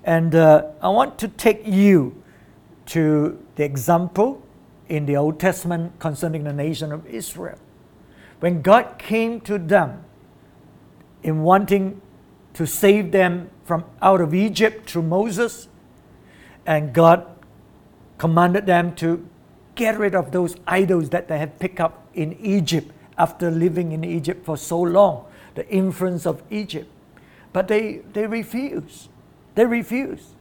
And 0.03 0.34
uh, 0.34 0.68
I 0.82 0.89
want 0.89 1.20
to 1.20 1.27
take 1.27 1.65
you 1.65 2.22
to 2.88 3.39
the 3.56 3.63
example 3.63 4.41
in 4.89 5.06
the 5.06 5.15
Old 5.15 5.39
Testament 5.39 6.00
concerning 6.00 6.44
the 6.44 6.53
nation 6.53 6.91
of 6.91 7.06
Israel. 7.06 7.58
When 8.39 8.62
God 8.62 8.96
came 8.98 9.39
to 9.41 9.58
them 9.58 10.03
in 11.24 11.44
wanting 11.44 12.01
to 12.56 12.65
save 12.65 13.12
them 13.12 13.50
from 13.63 13.86
out 14.01 14.20
of 14.20 14.34
Egypt 14.34 14.89
through 14.89 15.03
Moses, 15.03 15.70
and 16.65 16.94
God 16.94 17.25
commanded 18.18 18.65
them 18.65 18.96
to 18.96 19.27
get 19.75 19.98
rid 19.98 20.15
of 20.15 20.32
those 20.32 20.56
idols 20.68 21.10
that 21.10 21.27
they 21.27 21.38
had 21.38 21.58
picked 21.60 21.80
up 21.80 22.08
in 22.13 22.34
Egypt 22.41 22.91
after 23.18 23.50
living 23.50 23.91
in 23.91 24.03
Egypt 24.03 24.44
for 24.46 24.58
so 24.58 24.82
long, 24.82 25.25
the 25.56 25.68
influence 25.70 26.25
of 26.25 26.41
Egypt. 26.50 26.89
But 27.53 27.67
they, 27.67 28.01
they 28.13 28.27
refuse. 28.27 29.10
They 29.55 29.65
refuse. 29.65 30.36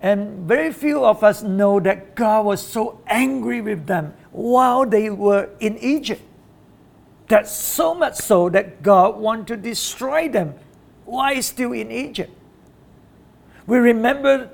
And 0.00 0.48
very 0.48 0.72
few 0.72 1.04
of 1.04 1.22
us 1.22 1.42
know 1.42 1.78
that 1.80 2.14
God 2.14 2.46
was 2.46 2.66
so 2.66 3.00
angry 3.06 3.60
with 3.60 3.86
them 3.86 4.14
while 4.32 4.86
they 4.86 5.10
were 5.10 5.50
in 5.60 5.76
Egypt. 5.78 6.22
That 7.28 7.46
so 7.46 7.94
much 7.94 8.16
so 8.16 8.48
that 8.48 8.82
God 8.82 9.18
wanted 9.18 9.46
to 9.48 9.56
destroy 9.56 10.28
them 10.28 10.54
while 11.04 11.40
still 11.42 11.72
in 11.72 11.90
Egypt. 11.90 12.32
We 13.66 13.78
remember 13.78 14.50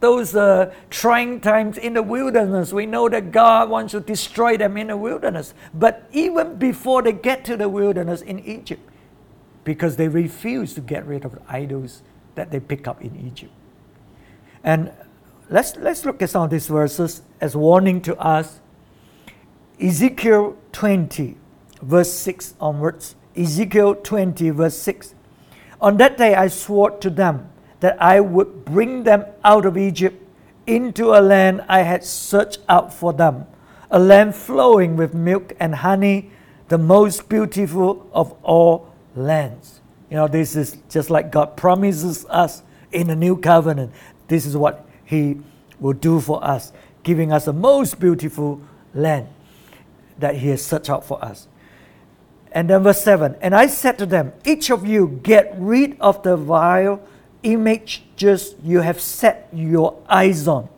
those 0.00 0.34
uh, 0.34 0.72
trying 0.88 1.40
times 1.40 1.76
in 1.76 1.92
the 1.92 2.02
wilderness. 2.02 2.72
We 2.72 2.86
know 2.86 3.08
that 3.10 3.30
God 3.30 3.68
wants 3.68 3.92
to 3.92 4.00
destroy 4.00 4.56
them 4.56 4.76
in 4.76 4.88
the 4.88 4.96
wilderness. 4.96 5.52
But 5.74 6.08
even 6.10 6.56
before 6.56 7.02
they 7.02 7.12
get 7.12 7.44
to 7.44 7.56
the 7.56 7.68
wilderness 7.68 8.22
in 8.22 8.38
Egypt, 8.40 8.89
because 9.64 9.96
they 9.96 10.08
refuse 10.08 10.74
to 10.74 10.80
get 10.80 11.06
rid 11.06 11.24
of 11.24 11.32
the 11.32 11.42
idols 11.48 12.02
that 12.34 12.50
they 12.50 12.60
pick 12.60 12.88
up 12.88 13.02
in 13.02 13.16
Egypt. 13.26 13.52
And 14.64 14.92
let's, 15.48 15.76
let's 15.76 16.04
look 16.04 16.22
at 16.22 16.30
some 16.30 16.44
of 16.44 16.50
these 16.50 16.66
verses 16.66 17.22
as 17.40 17.56
warning 17.56 18.00
to 18.02 18.16
us. 18.18 18.60
Ezekiel 19.80 20.56
20, 20.72 21.36
verse 21.82 22.12
6 22.12 22.54
onwards. 22.60 23.14
Ezekiel 23.36 23.94
20, 23.94 24.50
verse 24.50 24.76
6. 24.78 25.14
On 25.80 25.96
that 25.96 26.18
day 26.18 26.34
I 26.34 26.48
swore 26.48 26.90
to 26.98 27.10
them 27.10 27.50
that 27.80 28.00
I 28.00 28.20
would 28.20 28.64
bring 28.64 29.04
them 29.04 29.24
out 29.42 29.64
of 29.64 29.76
Egypt 29.78 30.22
into 30.66 31.14
a 31.14 31.20
land 31.20 31.64
I 31.68 31.80
had 31.80 32.04
searched 32.04 32.58
out 32.68 32.92
for 32.92 33.12
them, 33.12 33.46
a 33.90 33.98
land 33.98 34.34
flowing 34.34 34.96
with 34.96 35.14
milk 35.14 35.54
and 35.58 35.76
honey, 35.76 36.30
the 36.68 36.78
most 36.78 37.28
beautiful 37.28 38.08
of 38.12 38.32
all 38.42 38.89
lands. 39.26 39.80
You 40.10 40.16
know, 40.16 40.28
this 40.28 40.56
is 40.56 40.76
just 40.88 41.10
like 41.10 41.30
God 41.30 41.56
promises 41.56 42.26
us 42.28 42.62
in 42.92 43.06
the 43.06 43.16
new 43.16 43.36
covenant. 43.36 43.92
This 44.28 44.44
is 44.44 44.56
what 44.56 44.86
He 45.04 45.40
will 45.78 45.92
do 45.92 46.20
for 46.20 46.42
us, 46.44 46.72
giving 47.02 47.32
us 47.32 47.44
the 47.44 47.52
most 47.52 48.00
beautiful 48.00 48.60
land 48.94 49.28
that 50.18 50.36
He 50.36 50.48
has 50.48 50.64
searched 50.64 50.90
out 50.90 51.04
for 51.04 51.24
us. 51.24 51.46
And 52.52 52.68
then 52.68 52.82
verse 52.82 53.02
7 53.02 53.36
And 53.40 53.54
I 53.54 53.66
said 53.66 53.98
to 53.98 54.06
them, 54.06 54.32
Each 54.44 54.70
of 54.70 54.86
you 54.86 55.20
get 55.22 55.54
rid 55.56 55.96
of 56.00 56.22
the 56.22 56.36
vile 56.36 57.00
images 57.42 58.54
you 58.62 58.80
have 58.80 59.00
set 59.00 59.48
your 59.52 60.02
eyes 60.08 60.48
on, 60.48 60.68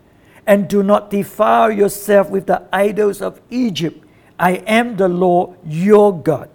and 0.46 0.68
do 0.68 0.82
not 0.82 1.10
defile 1.10 1.70
yourself 1.70 2.28
with 2.30 2.46
the 2.46 2.68
idols 2.72 3.22
of 3.22 3.40
Egypt. 3.50 4.04
I 4.38 4.56
am 4.66 4.96
the 4.96 5.08
Lord 5.08 5.56
your 5.64 6.16
God. 6.20 6.50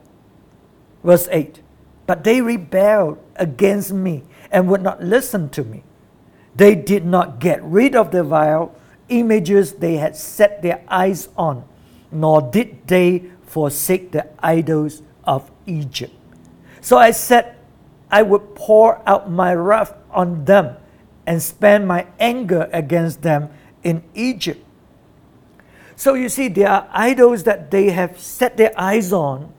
Verse 1.03 1.27
8 1.31 1.61
But 2.07 2.23
they 2.23 2.41
rebelled 2.41 3.19
against 3.35 3.93
me 3.93 4.23
and 4.49 4.67
would 4.69 4.81
not 4.81 5.03
listen 5.03 5.49
to 5.49 5.63
me. 5.63 5.83
They 6.55 6.73
did 6.73 7.05
not 7.05 7.39
get 7.39 7.61
rid 7.63 7.95
of 7.95 8.09
the 8.09 8.23
vile 8.23 8.73
images 9.09 9.73
they 9.73 9.97
had 9.97 10.15
set 10.15 10.61
their 10.61 10.81
eyes 10.87 11.29
on, 11.37 11.63
nor 12.11 12.41
did 12.41 12.87
they 12.87 13.29
forsake 13.43 14.11
the 14.11 14.27
idols 14.43 15.03
of 15.23 15.51
Egypt. 15.67 16.13
So 16.81 16.97
I 16.97 17.11
said, 17.11 17.55
I 18.09 18.23
would 18.23 18.55
pour 18.55 19.01
out 19.05 19.29
my 19.29 19.53
wrath 19.53 19.93
on 20.09 20.45
them 20.45 20.77
and 21.25 21.43
spend 21.43 21.87
my 21.87 22.07
anger 22.19 22.69
against 22.71 23.21
them 23.21 23.49
in 23.83 24.01
Egypt. 24.15 24.63
So 25.97 26.13
you 26.13 26.29
see, 26.29 26.47
there 26.47 26.69
are 26.69 26.87
idols 26.91 27.43
that 27.43 27.69
they 27.69 27.89
have 27.89 28.19
set 28.19 28.55
their 28.55 28.71
eyes 28.79 29.11
on, 29.11 29.51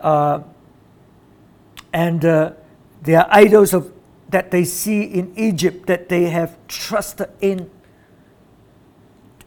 uh, 0.00 0.40
and 1.92 2.24
uh, 2.24 2.52
there 3.02 3.20
are 3.20 3.28
idols 3.30 3.74
of 3.74 3.92
that 4.30 4.50
they 4.50 4.64
see 4.64 5.02
in 5.02 5.32
Egypt 5.36 5.86
that 5.86 6.08
they 6.08 6.30
have 6.30 6.56
trusted 6.68 7.28
in 7.40 7.68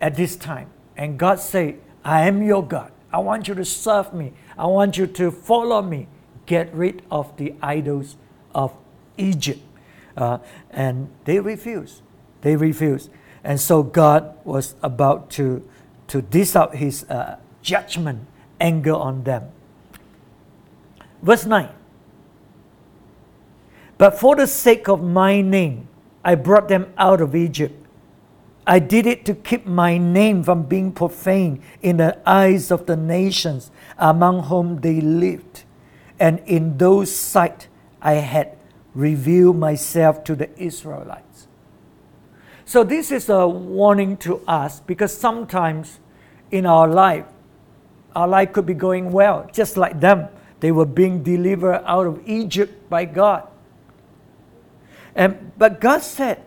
at 0.01 0.15
this 0.15 0.35
time. 0.35 0.69
And 0.97 1.17
God 1.17 1.39
said, 1.39 1.79
I 2.03 2.27
am 2.27 2.43
your 2.43 2.65
God. 2.65 2.91
I 3.11 3.19
want 3.19 3.47
you 3.47 3.55
to 3.55 3.63
serve 3.63 4.13
me. 4.13 4.33
I 4.57 4.65
want 4.65 4.97
you 4.97 5.07
to 5.07 5.31
follow 5.31 5.81
me. 5.81 6.07
Get 6.45 6.73
rid 6.73 7.01
of 7.09 7.35
the 7.37 7.55
idols 7.61 8.17
of 8.53 8.73
Egypt. 9.17 9.61
Uh, 10.17 10.39
and 10.69 11.09
they 11.23 11.39
refused. 11.39 12.01
They 12.41 12.57
refused. 12.57 13.09
And 13.43 13.59
so 13.59 13.83
God 13.83 14.35
was 14.43 14.75
about 14.83 15.29
to, 15.31 15.67
to 16.07 16.21
dish 16.21 16.55
out 16.55 16.75
his 16.75 17.03
uh, 17.09 17.37
judgment, 17.61 18.27
anger 18.59 18.93
on 18.93 19.23
them. 19.23 19.49
Verse 21.21 21.45
9 21.45 21.69
But 24.03 24.19
for 24.19 24.35
the 24.35 24.47
sake 24.47 24.89
of 24.89 25.01
my 25.01 25.39
name, 25.39 25.87
I 26.25 26.35
brought 26.35 26.67
them 26.67 26.91
out 26.97 27.21
of 27.21 27.37
Egypt. 27.37 27.73
I 28.67 28.79
did 28.79 29.07
it 29.07 29.23
to 29.27 29.33
keep 29.33 29.65
my 29.65 29.97
name 29.97 30.43
from 30.43 30.63
being 30.63 30.91
profaned 30.91 31.61
in 31.81 31.95
the 31.95 32.17
eyes 32.29 32.69
of 32.69 32.85
the 32.85 32.97
nations 32.97 33.71
among 33.97 34.43
whom 34.51 34.81
they 34.81 34.99
lived. 34.99 35.63
And 36.19 36.39
in 36.39 36.77
those 36.77 37.15
sight 37.15 37.69
I 38.01 38.15
had 38.15 38.57
revealed 38.93 39.55
myself 39.55 40.25
to 40.25 40.35
the 40.35 40.49
Israelites. 40.61 41.47
So, 42.65 42.83
this 42.83 43.09
is 43.09 43.29
a 43.29 43.47
warning 43.47 44.17
to 44.17 44.41
us 44.45 44.81
because 44.81 45.17
sometimes 45.17 46.01
in 46.51 46.65
our 46.65 46.89
life, 46.89 47.27
our 48.17 48.27
life 48.27 48.51
could 48.51 48.65
be 48.65 48.73
going 48.73 49.13
well, 49.13 49.49
just 49.53 49.77
like 49.77 50.01
them. 50.01 50.27
They 50.59 50.73
were 50.73 50.85
being 50.85 51.23
delivered 51.23 51.83
out 51.85 52.05
of 52.05 52.21
Egypt 52.27 52.89
by 52.89 53.05
God. 53.05 53.47
And, 55.15 55.51
but 55.57 55.79
God 55.79 56.01
said, 56.01 56.43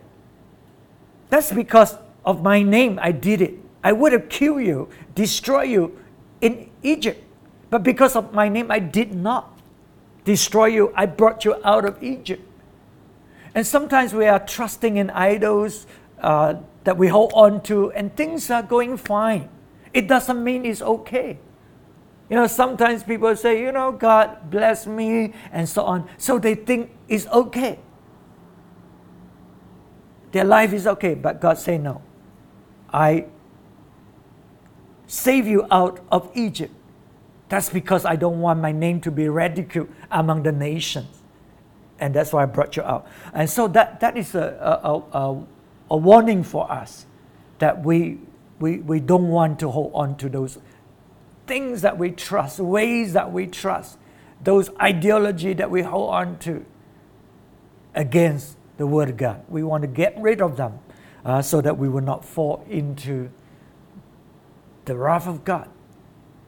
That's 1.30 1.52
because 1.52 1.96
of 2.24 2.42
my 2.42 2.62
name 2.62 2.98
I 3.00 3.12
did 3.12 3.40
it. 3.40 3.54
I 3.82 3.92
would 3.92 4.12
have 4.12 4.28
killed 4.28 4.62
you, 4.62 4.88
destroy 5.14 5.62
you 5.62 5.96
in 6.40 6.70
Egypt. 6.82 7.22
But 7.70 7.82
because 7.82 8.16
of 8.16 8.32
my 8.32 8.48
name, 8.48 8.70
I 8.70 8.78
did 8.78 9.14
not 9.14 9.58
destroy 10.24 10.66
you. 10.66 10.92
I 10.94 11.06
brought 11.06 11.44
you 11.44 11.56
out 11.64 11.84
of 11.84 12.02
Egypt. 12.02 12.42
And 13.54 13.66
sometimes 13.66 14.12
we 14.12 14.26
are 14.26 14.38
trusting 14.38 14.96
in 14.96 15.10
idols 15.10 15.86
uh, 16.20 16.54
that 16.84 16.98
we 16.98 17.08
hold 17.08 17.32
on 17.34 17.62
to, 17.62 17.90
and 17.92 18.14
things 18.14 18.50
are 18.50 18.62
going 18.62 18.96
fine. 18.96 19.48
It 19.92 20.08
doesn't 20.08 20.42
mean 20.42 20.66
it's 20.66 20.82
okay. 20.82 21.38
You 22.28 22.36
know, 22.36 22.46
sometimes 22.46 23.02
people 23.02 23.34
say, 23.36 23.60
you 23.60 23.72
know, 23.72 23.92
God 23.92 24.50
bless 24.50 24.86
me, 24.86 25.32
and 25.52 25.68
so 25.68 25.84
on. 25.84 26.08
So 26.18 26.38
they 26.38 26.54
think 26.54 26.90
it's 27.08 27.26
okay. 27.28 27.78
Their 30.32 30.44
life 30.44 30.72
is 30.72 30.86
okay, 30.86 31.14
but 31.14 31.40
God 31.40 31.58
say 31.58 31.78
no. 31.78 32.02
I 32.92 33.26
save 35.06 35.46
you 35.46 35.66
out 35.70 36.00
of 36.10 36.30
Egypt 36.34 36.72
that's 37.48 37.68
because 37.68 38.04
I 38.04 38.16
don't 38.16 38.40
want 38.40 38.60
my 38.60 38.72
name 38.72 39.00
to 39.02 39.10
be 39.10 39.28
ridiculed 39.28 39.88
among 40.10 40.42
the 40.42 40.52
nations. 40.52 41.22
And 41.98 42.12
that's 42.12 42.32
why 42.32 42.42
I 42.42 42.46
brought 42.46 42.76
you 42.76 42.82
out. 42.82 43.06
And 43.32 43.48
so 43.48 43.68
that, 43.68 44.00
that 44.00 44.16
is 44.16 44.34
a, 44.34 44.80
a, 44.82 45.18
a, 45.18 45.46
a 45.92 45.96
warning 45.96 46.42
for 46.42 46.70
us 46.70 47.06
that 47.58 47.84
we, 47.84 48.18
we, 48.58 48.78
we 48.78 49.00
don't 49.00 49.28
want 49.28 49.60
to 49.60 49.70
hold 49.70 49.92
on 49.94 50.16
to 50.18 50.28
those 50.28 50.58
things 51.46 51.82
that 51.82 51.96
we 51.96 52.10
trust, 52.10 52.58
ways 52.58 53.12
that 53.12 53.32
we 53.32 53.46
trust, 53.46 53.96
those 54.42 54.68
ideology 54.82 55.54
that 55.54 55.70
we 55.70 55.82
hold 55.82 56.10
on 56.12 56.38
to 56.40 56.64
against 57.94 58.56
the 58.76 58.86
Word 58.86 59.10
of 59.10 59.16
God. 59.16 59.44
We 59.48 59.62
want 59.62 59.82
to 59.82 59.88
get 59.88 60.18
rid 60.18 60.40
of 60.40 60.56
them 60.56 60.78
uh, 61.24 61.42
so 61.42 61.60
that 61.60 61.78
we 61.78 61.88
will 61.88 62.02
not 62.02 62.24
fall 62.24 62.64
into 62.68 63.30
the 64.84 64.96
wrath 64.96 65.26
of 65.26 65.44
God 65.44 65.68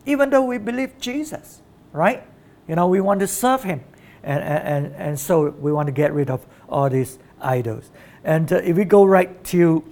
even 0.08 0.30
though 0.30 0.42
we 0.42 0.56
believe 0.56 0.98
Jesus, 0.98 1.60
right? 1.92 2.26
You 2.66 2.76
know, 2.76 2.88
we 2.88 3.00
want 3.00 3.20
to 3.20 3.26
serve 3.26 3.62
Him. 3.62 3.84
And, 4.22 4.42
and, 4.42 4.94
and 4.94 5.20
so 5.20 5.50
we 5.50 5.70
want 5.70 5.86
to 5.86 5.92
get 5.92 6.12
rid 6.14 6.30
of 6.30 6.46
all 6.68 6.88
these 6.88 7.18
idols. 7.40 7.90
And 8.24 8.50
uh, 8.50 8.56
if 8.56 8.76
we 8.76 8.84
go 8.84 9.04
right 9.04 9.44
to 9.44 9.84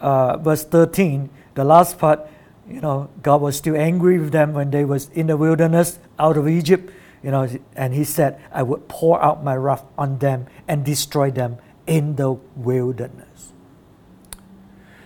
uh, 0.00 0.38
verse 0.38 0.64
13, 0.64 1.30
the 1.54 1.64
last 1.64 1.98
part, 1.98 2.28
you 2.68 2.80
know, 2.80 3.10
God 3.22 3.40
was 3.40 3.56
still 3.56 3.76
angry 3.76 4.18
with 4.18 4.32
them 4.32 4.54
when 4.54 4.70
they 4.70 4.84
was 4.84 5.08
in 5.10 5.28
the 5.28 5.36
wilderness 5.36 6.00
out 6.18 6.36
of 6.36 6.48
Egypt, 6.48 6.92
you 7.22 7.30
know, 7.30 7.48
and 7.76 7.94
he 7.94 8.02
said, 8.02 8.40
I 8.52 8.64
would 8.64 8.88
pour 8.88 9.22
out 9.22 9.44
my 9.44 9.56
wrath 9.56 9.84
on 9.96 10.18
them 10.18 10.46
and 10.66 10.84
destroy 10.84 11.30
them 11.30 11.58
in 11.86 12.16
the 12.16 12.32
wilderness. 12.56 13.52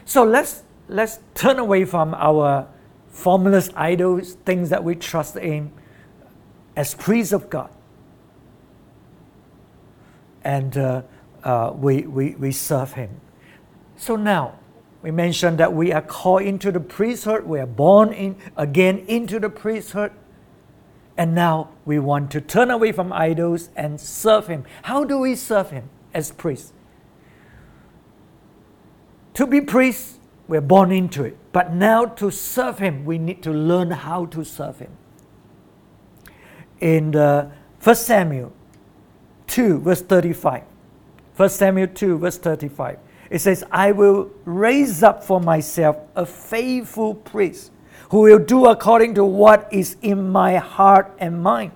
So 0.05 0.25
let's 0.25 0.63
let's 0.89 1.19
turn 1.35 1.59
away 1.59 1.85
from 1.85 2.15
our 2.15 2.69
formless 3.09 3.71
idols, 3.77 4.35
things 4.45 4.71
that 4.71 4.83
we 4.83 4.95
trust 4.97 5.37
in, 5.37 5.73
as 6.77 6.95
priests 6.95 7.33
of 7.33 7.49
God. 7.49 7.71
And 10.43 10.77
uh, 10.77 11.03
uh, 11.43 11.73
we, 11.75 12.03
we, 12.03 12.35
we 12.35 12.53
serve 12.53 12.93
Him. 12.95 13.21
So 13.97 14.17
now, 14.17 14.59
we 15.01 15.11
mentioned 15.11 15.59
that 15.59 15.73
we 15.73 15.93
are 15.93 16.03
called 16.03 16.43
into 16.43 16.73
the 16.73 16.81
priesthood, 16.81 17.45
we 17.45 17.61
are 17.61 17.67
born 17.67 18.13
in, 18.13 18.37
again 18.57 18.99
into 19.07 19.39
the 19.39 19.49
priesthood. 19.49 20.13
And 21.17 21.35
now 21.35 21.71
we 21.85 22.01
want 22.01 22.33
to 22.33 22.41
turn 22.41 22.73
away 22.73 22.91
from 22.91 23.13
idols 23.13 23.71
and 23.77 24.01
serve 24.01 24.49
Him. 24.49 24.65
How 24.83 25.05
do 25.05 25.19
we 25.19 25.37
serve 25.37 25.71
Him 25.71 25.89
as 26.15 26.33
priests? 26.33 26.73
To 29.35 29.47
be 29.47 29.61
priests, 29.61 30.19
we're 30.47 30.61
born 30.61 30.93
into 30.93 31.25
it. 31.25 31.37
But 31.53 31.73
now 31.73 32.05
to 32.05 32.31
serve 32.31 32.79
Him, 32.79 33.05
we 33.05 33.19
need 33.19 33.43
to 33.43 33.51
learn 33.51 33.91
how 33.91 34.27
to 34.27 34.45
serve 34.45 34.79
Him. 34.79 34.91
In 36.81 37.17
uh, 37.17 37.51
the 37.81 37.91
1 37.91 37.97
Samuel 37.97 38.53
2, 39.49 39.81
verse 39.81 40.03
35, 40.03 40.63
1 41.37 41.49
Samuel 41.49 41.89
2, 41.89 42.19
verse 42.19 42.39
35. 42.39 42.99
It 43.31 43.41
says, 43.41 43.65
I 43.71 43.93
will 43.93 44.31
raise 44.45 45.03
up 45.03 45.25
for 45.25 45.41
myself 45.41 45.97
a 46.15 46.25
faithful 46.25 47.15
priest 47.15 47.73
who 48.11 48.21
will 48.21 48.39
do 48.39 48.67
according 48.67 49.15
to 49.15 49.25
what 49.25 49.69
is 49.73 49.97
in 50.03 50.31
my 50.31 50.57
heart 50.57 51.13
and 51.19 51.43
mind. 51.43 51.73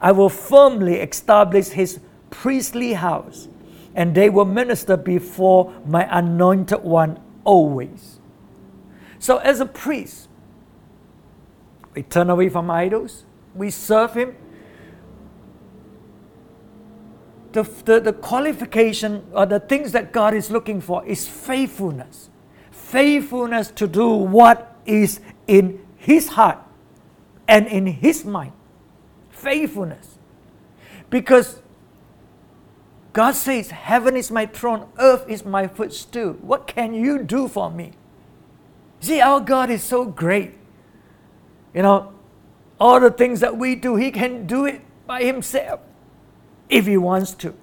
I 0.00 0.12
will 0.12 0.28
firmly 0.28 0.96
establish 0.96 1.68
his 1.68 2.00
priestly 2.30 2.94
house, 2.94 3.48
and 3.96 4.14
they 4.14 4.28
will 4.28 4.44
minister 4.44 4.96
before 4.96 5.72
my 5.86 6.06
anointed 6.16 6.84
one 6.84 7.18
always. 7.44 8.20
So, 9.18 9.38
as 9.38 9.58
a 9.58 9.66
priest, 9.66 10.28
we 11.94 12.02
turn 12.02 12.28
away 12.28 12.50
from 12.50 12.70
idols, 12.70 13.24
we 13.54 13.70
serve 13.70 14.14
him. 14.14 14.36
The, 17.52 17.62
the, 17.86 18.00
the 18.00 18.12
qualification 18.12 19.26
or 19.32 19.46
the 19.46 19.60
things 19.60 19.92
that 19.92 20.12
God 20.12 20.34
is 20.34 20.50
looking 20.50 20.82
for 20.82 21.04
is 21.06 21.26
faithfulness. 21.26 22.28
Faithfulness 22.70 23.70
to 23.70 23.88
do 23.88 24.10
what 24.10 24.76
is 24.84 25.20
in 25.46 25.80
his 25.96 26.28
heart 26.28 26.58
and 27.48 27.66
in 27.66 27.86
his 27.86 28.26
mind. 28.26 28.52
Faithfulness. 29.30 30.18
Because 31.08 31.62
God 33.16 33.34
says, 33.34 33.70
Heaven 33.70 34.14
is 34.14 34.30
my 34.30 34.44
throne, 34.44 34.88
earth 34.98 35.24
is 35.26 35.42
my 35.42 35.68
footstool. 35.68 36.34
What 36.34 36.66
can 36.66 36.92
you 36.92 37.22
do 37.22 37.48
for 37.48 37.70
me? 37.70 37.92
See, 39.00 39.22
our 39.22 39.40
God 39.40 39.70
is 39.70 39.82
so 39.82 40.04
great. 40.04 40.52
You 41.72 41.80
know, 41.80 42.12
all 42.78 43.00
the 43.00 43.10
things 43.10 43.40
that 43.40 43.56
we 43.56 43.74
do, 43.74 43.96
He 43.96 44.10
can 44.10 44.46
do 44.46 44.66
it 44.66 44.82
by 45.06 45.22
Himself 45.22 45.80
if 46.68 46.84
He 46.84 46.98
wants 46.98 47.32
to. 47.36 47.54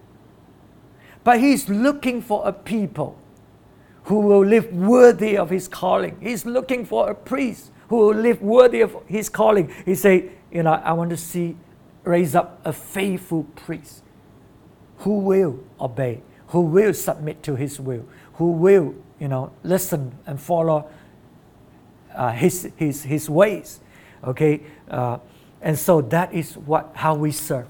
But 1.23 1.39
He's 1.39 1.69
looking 1.69 2.23
for 2.23 2.41
a 2.47 2.51
people 2.51 3.19
who 4.05 4.21
will 4.21 4.43
live 4.43 4.73
worthy 4.73 5.37
of 5.37 5.51
His 5.51 5.67
calling. 5.67 6.17
He's 6.19 6.47
looking 6.47 6.83
for 6.83 7.11
a 7.11 7.13
priest 7.13 7.69
who 7.89 7.97
will 7.97 8.15
live 8.15 8.41
worthy 8.41 8.81
of 8.81 8.97
His 9.05 9.29
calling. 9.29 9.71
He 9.85 9.93
said, 9.93 10.31
you 10.51 10.63
know, 10.63 10.71
I 10.73 10.93
want 10.93 11.11
to 11.11 11.17
see 11.17 11.57
raise 12.03 12.33
up 12.33 12.59
a 12.65 12.73
faithful 12.73 13.43
priest 13.55 14.03
who 15.03 15.19
will 15.19 15.59
obey, 15.79 16.21
who 16.47 16.61
will 16.61 16.93
submit 16.93 17.43
to 17.43 17.55
His 17.55 17.79
will, 17.79 18.05
who 18.35 18.51
will, 18.51 18.95
you 19.19 19.27
know, 19.27 19.51
listen 19.63 20.17
and 20.25 20.39
follow 20.39 20.89
uh, 22.15 22.31
his, 22.31 22.71
his, 22.77 23.03
his 23.03 23.29
ways. 23.29 23.79
Okay? 24.23 24.61
Uh, 24.89 25.17
and 25.61 25.77
so 25.77 26.01
that 26.01 26.33
is 26.33 26.57
what, 26.57 26.91
how 26.93 27.15
we 27.15 27.31
serve. 27.31 27.67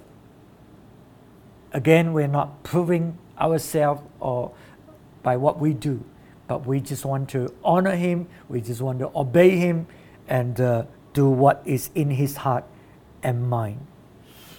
Again, 1.72 2.14
we're 2.14 2.28
not 2.28 2.64
proving 2.64 3.18
ourselves 3.40 4.02
or 4.20 4.52
by 5.24 5.38
what 5.38 5.60
we 5.60 5.74
do, 5.74 6.04
but 6.48 6.66
we 6.66 6.80
just 6.80 7.06
want 7.06 7.30
to 7.30 7.54
honor 7.64 7.96
Him, 7.96 8.28
we 8.50 8.62
just 8.62 8.82
want 8.82 9.00
to 9.00 9.10
obey 9.16 9.58
Him, 9.58 9.88
and 10.28 10.60
uh, 10.60 10.84
do 11.14 11.30
what 11.30 11.62
is 11.66 11.90
in 11.96 12.12
His 12.12 12.38
heart 12.38 12.66
and 13.24 13.50
mind. 13.50 13.88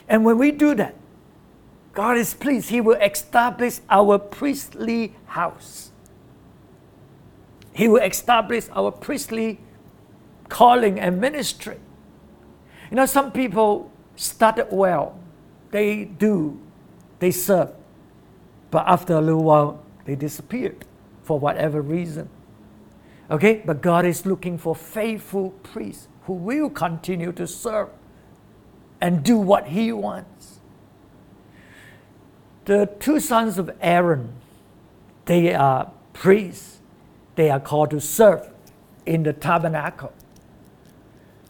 And 0.08 0.24
when 0.24 0.38
we 0.38 0.50
do 0.50 0.74
that, 0.74 0.96
God 1.94 2.16
is 2.16 2.34
pleased. 2.34 2.70
He 2.70 2.80
will 2.80 3.00
establish 3.00 3.80
our 3.88 4.18
priestly 4.18 5.14
house. 5.26 5.92
He 7.72 7.88
will 7.88 8.02
establish 8.02 8.68
our 8.72 8.90
priestly 8.90 9.60
calling 10.48 10.98
and 10.98 11.20
ministry. 11.20 11.78
You 12.90 12.96
know, 12.96 13.06
some 13.06 13.32
people 13.32 13.90
started 14.16 14.68
well, 14.70 15.18
they 15.70 16.04
do, 16.04 16.60
they 17.18 17.30
serve, 17.30 17.72
but 18.70 18.86
after 18.86 19.14
a 19.14 19.20
little 19.20 19.42
while, 19.42 19.82
they 20.04 20.14
disappeared 20.14 20.84
for 21.22 21.38
whatever 21.38 21.80
reason. 21.80 22.28
Okay, 23.30 23.62
but 23.64 23.80
God 23.80 24.04
is 24.04 24.26
looking 24.26 24.58
for 24.58 24.76
faithful 24.76 25.50
priests 25.62 26.08
who 26.24 26.34
will 26.34 26.70
continue 26.70 27.32
to 27.32 27.46
serve 27.46 27.88
and 29.00 29.24
do 29.24 29.38
what 29.38 29.68
He 29.68 29.92
wants 29.92 30.53
the 32.64 32.88
two 32.98 33.20
sons 33.20 33.58
of 33.58 33.70
Aaron, 33.80 34.32
they 35.26 35.54
are 35.54 35.90
priests. 36.12 36.78
They 37.36 37.50
are 37.50 37.60
called 37.60 37.90
to 37.90 38.00
serve 38.00 38.48
in 39.04 39.24
the 39.24 39.32
tabernacle. 39.32 40.12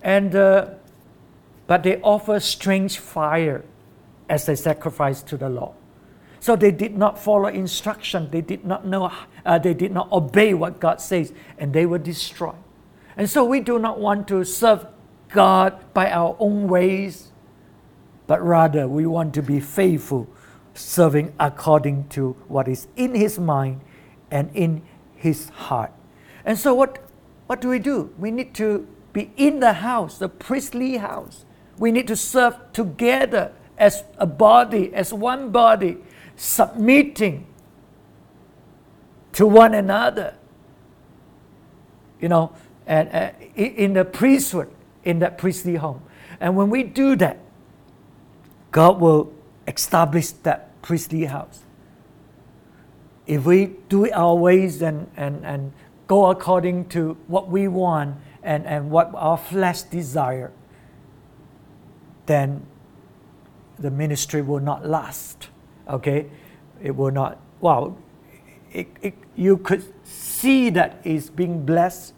And 0.02 0.34
uh, 0.34 0.70
but 1.66 1.82
they 1.82 2.00
offer 2.00 2.40
strange 2.40 2.98
fire 2.98 3.64
as 4.28 4.48
a 4.48 4.56
sacrifice 4.56 5.22
to 5.22 5.36
the 5.36 5.48
Lord. 5.48 5.74
So 6.40 6.56
they 6.56 6.70
did 6.70 6.96
not 6.96 7.18
follow 7.18 7.48
instruction. 7.48 8.30
They 8.30 8.42
did 8.42 8.64
not 8.64 8.86
know. 8.86 9.10
Uh, 9.46 9.58
they 9.58 9.72
did 9.72 9.92
not 9.92 10.12
obey 10.12 10.52
what 10.52 10.78
God 10.78 11.00
says, 11.00 11.32
and 11.58 11.72
they 11.72 11.86
were 11.86 11.98
destroyed. 11.98 12.56
And 13.16 13.30
so 13.30 13.44
we 13.44 13.60
do 13.60 13.78
not 13.78 13.98
want 13.98 14.28
to 14.28 14.44
serve 14.44 14.86
God 15.30 15.94
by 15.94 16.10
our 16.10 16.36
own 16.38 16.68
ways, 16.68 17.30
but 18.26 18.44
rather 18.44 18.86
we 18.86 19.06
want 19.06 19.32
to 19.34 19.42
be 19.42 19.60
faithful 19.60 20.28
serving 20.74 21.32
according 21.38 22.08
to 22.08 22.32
what 22.48 22.68
is 22.68 22.88
in 22.96 23.14
his 23.14 23.38
mind 23.38 23.80
and 24.30 24.50
in 24.54 24.82
his 25.14 25.48
heart. 25.50 25.92
And 26.44 26.58
so, 26.58 26.74
what, 26.74 26.98
what 27.46 27.60
do 27.60 27.68
we 27.68 27.78
do? 27.78 28.12
We 28.18 28.30
need 28.30 28.54
to 28.56 28.86
be 29.12 29.32
in 29.36 29.60
the 29.60 29.74
house, 29.74 30.18
the 30.18 30.28
priestly 30.28 30.98
house. 30.98 31.44
We 31.78 31.92
need 31.92 32.06
to 32.08 32.16
serve 32.16 32.56
together 32.72 33.52
as 33.78 34.04
a 34.18 34.26
body, 34.26 34.92
as 34.94 35.12
one 35.12 35.50
body, 35.50 35.98
submitting 36.36 37.46
to 39.32 39.46
one 39.46 39.74
another. 39.74 40.34
You 42.20 42.28
know, 42.28 42.52
and 42.86 43.08
uh, 43.12 43.30
in 43.56 43.94
the 43.94 44.04
priesthood, 44.04 44.70
in 45.04 45.20
that 45.20 45.38
priestly 45.38 45.76
home. 45.76 46.02
And 46.40 46.56
when 46.56 46.70
we 46.70 46.82
do 46.82 47.16
that, 47.16 47.38
God 48.70 49.00
will 49.00 49.32
establish 49.66 50.30
that 50.30 50.80
priestly 50.82 51.24
house. 51.24 51.60
If 53.26 53.44
we 53.44 53.76
do 53.88 54.04
it 54.04 54.12
our 54.12 54.34
ways 54.34 54.82
and, 54.82 55.10
and, 55.16 55.44
and 55.44 55.72
go 56.06 56.26
according 56.26 56.88
to 56.90 57.16
what 57.26 57.48
we 57.48 57.68
want 57.68 58.16
and, 58.42 58.66
and 58.66 58.90
what 58.90 59.10
our 59.14 59.38
flesh 59.38 59.82
desire, 59.82 60.52
then 62.26 62.66
the 63.78 63.90
ministry 63.90 64.42
will 64.42 64.60
not 64.60 64.86
last. 64.86 65.48
Okay? 65.88 66.26
It 66.82 66.94
will 66.94 67.10
not, 67.10 67.40
well, 67.60 67.98
it, 68.72 68.88
it, 69.00 69.14
you 69.36 69.56
could 69.56 69.84
see 70.04 70.68
that 70.70 71.00
it's 71.04 71.30
being 71.30 71.64
blessed, 71.64 72.12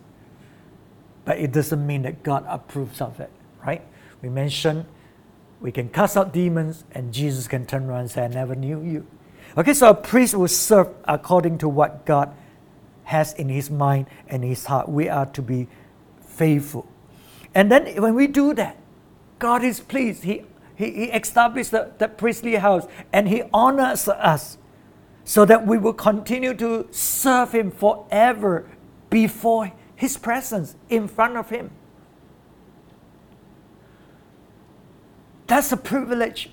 but 1.24 1.38
it 1.38 1.52
doesn't 1.52 1.86
mean 1.86 2.02
that 2.02 2.22
God 2.22 2.44
approves 2.48 3.00
of 3.00 3.20
it, 3.20 3.30
right? 3.64 3.82
We 4.22 4.28
mentioned 4.28 4.86
we 5.60 5.72
can 5.72 5.88
cast 5.88 6.16
out 6.16 6.32
demons, 6.32 6.84
and 6.92 7.12
Jesus 7.12 7.48
can 7.48 7.66
turn 7.66 7.84
around 7.84 8.00
and 8.00 8.10
say, 8.10 8.24
I 8.24 8.28
never 8.28 8.54
knew 8.54 8.82
you. 8.82 9.06
Okay, 9.56 9.72
so 9.72 9.88
a 9.88 9.94
priest 9.94 10.34
will 10.34 10.48
serve 10.48 10.88
according 11.04 11.58
to 11.58 11.68
what 11.68 12.04
God 12.04 12.34
has 13.04 13.32
in 13.34 13.48
his 13.48 13.70
mind 13.70 14.06
and 14.28 14.44
his 14.44 14.66
heart. 14.66 14.88
We 14.88 15.08
are 15.08 15.26
to 15.26 15.40
be 15.40 15.68
faithful. 16.20 16.86
And 17.54 17.72
then 17.72 18.02
when 18.02 18.14
we 18.14 18.26
do 18.26 18.52
that, 18.54 18.76
God 19.38 19.64
is 19.64 19.80
pleased. 19.80 20.24
He, 20.24 20.42
he, 20.74 20.90
he 20.90 21.04
established 21.04 21.70
the, 21.70 21.92
the 21.98 22.08
priestly 22.08 22.56
house 22.56 22.86
and 23.12 23.28
he 23.28 23.44
honors 23.52 24.08
us 24.08 24.58
so 25.24 25.44
that 25.44 25.66
we 25.66 25.78
will 25.78 25.94
continue 25.94 26.52
to 26.54 26.86
serve 26.90 27.52
him 27.52 27.70
forever 27.70 28.68
before 29.08 29.72
his 29.94 30.18
presence, 30.18 30.76
in 30.90 31.08
front 31.08 31.36
of 31.36 31.48
him. 31.48 31.70
That's 35.46 35.70
a 35.72 35.76
privilege 35.76 36.50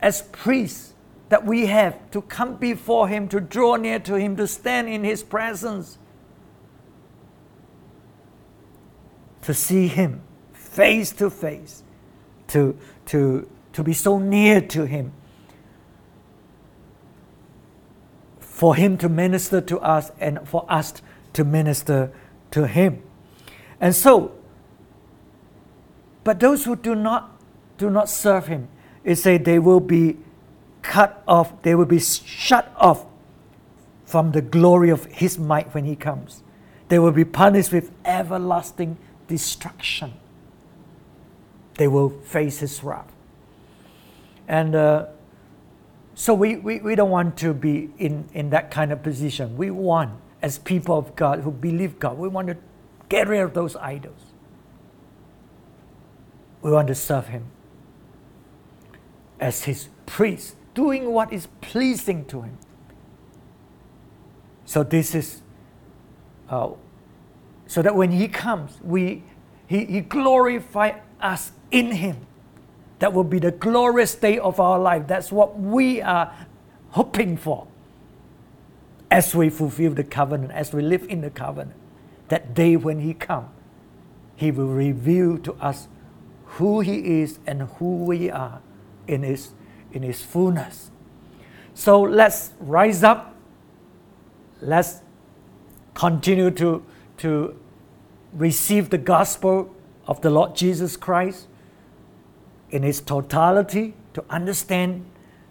as 0.00 0.22
priests 0.32 0.94
that 1.28 1.46
we 1.46 1.66
have 1.66 2.10
to 2.10 2.22
come 2.22 2.56
before 2.56 3.08
Him, 3.08 3.28
to 3.28 3.40
draw 3.40 3.76
near 3.76 3.98
to 4.00 4.14
Him, 4.14 4.36
to 4.36 4.46
stand 4.46 4.88
in 4.88 5.04
His 5.04 5.22
presence, 5.22 5.96
to 9.42 9.54
see 9.54 9.86
Him 9.86 10.22
face 10.52 11.12
to 11.12 11.30
face, 11.30 11.82
to, 12.48 12.76
to, 13.06 13.48
to 13.72 13.82
be 13.82 13.92
so 13.92 14.18
near 14.18 14.60
to 14.60 14.84
Him, 14.86 15.12
for 18.40 18.74
Him 18.74 18.98
to 18.98 19.08
minister 19.08 19.60
to 19.60 19.78
us 19.78 20.10
and 20.18 20.46
for 20.46 20.66
us 20.68 20.94
to 21.34 21.44
minister 21.44 22.12
to 22.50 22.66
Him. 22.66 23.02
And 23.80 23.94
so, 23.94 24.32
but 26.24 26.40
those 26.40 26.64
who 26.64 26.76
do 26.76 26.94
not 26.94 27.29
do 27.80 27.90
not 27.90 28.08
serve 28.08 28.46
him. 28.46 28.68
It 29.02 29.16
says 29.16 29.40
they 29.44 29.58
will 29.58 29.80
be 29.80 30.18
cut 30.82 31.22
off, 31.26 31.62
they 31.62 31.74
will 31.74 31.86
be 31.86 31.98
shut 31.98 32.72
off 32.76 33.06
from 34.04 34.32
the 34.32 34.42
glory 34.42 34.90
of 34.90 35.06
his 35.06 35.38
might 35.38 35.74
when 35.74 35.86
he 35.86 35.96
comes. 35.96 36.42
They 36.88 36.98
will 36.98 37.12
be 37.12 37.24
punished 37.24 37.72
with 37.72 37.90
everlasting 38.04 38.98
destruction. 39.28 40.12
They 41.74 41.88
will 41.88 42.10
face 42.10 42.58
his 42.58 42.84
wrath. 42.84 43.10
And 44.46 44.74
uh, 44.74 45.06
So 46.14 46.34
we, 46.34 46.56
we, 46.56 46.80
we 46.80 46.94
don't 46.96 47.08
want 47.08 47.38
to 47.38 47.54
be 47.54 47.88
in, 47.96 48.28
in 48.34 48.50
that 48.50 48.70
kind 48.70 48.92
of 48.92 49.02
position. 49.02 49.56
We 49.56 49.70
want, 49.70 50.12
as 50.42 50.58
people 50.58 50.98
of 50.98 51.16
God 51.16 51.40
who 51.40 51.50
believe 51.50 51.98
God, 51.98 52.18
we 52.18 52.28
want 52.28 52.48
to 52.48 52.56
get 53.08 53.26
rid 53.26 53.40
of 53.40 53.54
those 53.54 53.74
idols. 53.76 54.20
We 56.60 56.70
want 56.72 56.88
to 56.88 56.94
serve 56.94 57.28
Him 57.28 57.46
as 59.40 59.64
His 59.64 59.88
priest, 60.06 60.54
doing 60.74 61.10
what 61.10 61.32
is 61.32 61.48
pleasing 61.60 62.24
to 62.26 62.42
Him. 62.42 62.58
So 64.64 64.82
this 64.84 65.14
is, 65.14 65.42
uh, 66.48 66.70
so 67.66 67.82
that 67.82 67.96
when 67.96 68.12
He 68.12 68.28
comes, 68.28 68.78
we, 68.82 69.24
He, 69.66 69.84
he 69.86 70.00
glorify 70.00 70.92
us 71.20 71.52
in 71.70 71.92
Him. 71.92 72.26
That 73.00 73.12
will 73.14 73.24
be 73.24 73.38
the 73.38 73.50
glorious 73.50 74.14
day 74.14 74.38
of 74.38 74.60
our 74.60 74.78
life. 74.78 75.06
That's 75.06 75.32
what 75.32 75.58
we 75.58 76.02
are 76.02 76.32
hoping 76.90 77.36
for 77.36 77.66
as 79.10 79.34
we 79.34 79.48
fulfill 79.48 79.92
the 79.94 80.04
covenant, 80.04 80.52
as 80.52 80.72
we 80.72 80.82
live 80.82 81.04
in 81.08 81.22
the 81.22 81.30
covenant. 81.30 81.76
That 82.28 82.54
day 82.54 82.76
when 82.76 83.00
He 83.00 83.14
comes, 83.14 83.48
He 84.36 84.50
will 84.50 84.68
reveal 84.68 85.38
to 85.38 85.54
us 85.54 85.88
who 86.44 86.80
He 86.80 87.22
is 87.22 87.38
and 87.46 87.62
who 87.62 88.04
we 88.04 88.30
are 88.30 88.60
in 89.06 89.22
His, 89.22 89.50
in 89.92 90.02
his 90.02 90.22
fullness. 90.22 90.90
So 91.74 92.00
let's 92.00 92.52
rise 92.60 93.02
up. 93.02 93.34
Let's 94.60 95.00
continue 95.94 96.50
to, 96.52 96.84
to 97.18 97.58
receive 98.32 98.90
the 98.90 98.98
gospel 98.98 99.74
of 100.06 100.20
the 100.20 100.30
Lord 100.30 100.54
Jesus 100.54 100.96
Christ 100.96 101.46
in 102.70 102.84
its 102.84 103.00
totality, 103.00 103.94
to 104.14 104.24
understand 104.30 105.06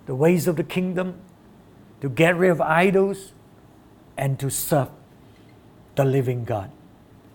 the 0.06 0.16
ways 0.16 0.48
of 0.48 0.56
the 0.56 0.64
kingdom, 0.64 1.20
to 2.02 2.10
get 2.10 2.38
rid 2.38 2.52
of 2.52 2.62
idols, 2.62 3.34
and 4.18 4.40
to 4.40 4.50
serve 4.50 4.90
the 5.96 6.06
living 6.06 6.46
God. 6.46 6.72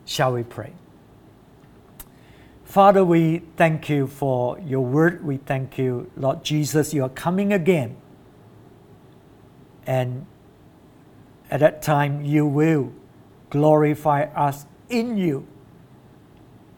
Shall 0.06 0.32
we 0.32 0.42
pray? 0.42 0.72
Father, 2.64 3.04
we 3.04 3.42
thank 3.56 3.88
you 3.88 4.06
for 4.06 4.58
your 4.58 4.80
word. 4.80 5.24
We 5.24 5.36
thank 5.36 5.78
you, 5.78 6.10
Lord 6.16 6.42
Jesus, 6.42 6.92
you 6.94 7.04
are 7.04 7.10
coming 7.10 7.52
again. 7.52 7.96
And 9.86 10.26
at 11.50 11.60
that 11.60 11.82
time, 11.82 12.24
you 12.24 12.46
will 12.46 12.92
glorify 13.50 14.24
us 14.34 14.66
in 14.88 15.16
you. 15.16 15.46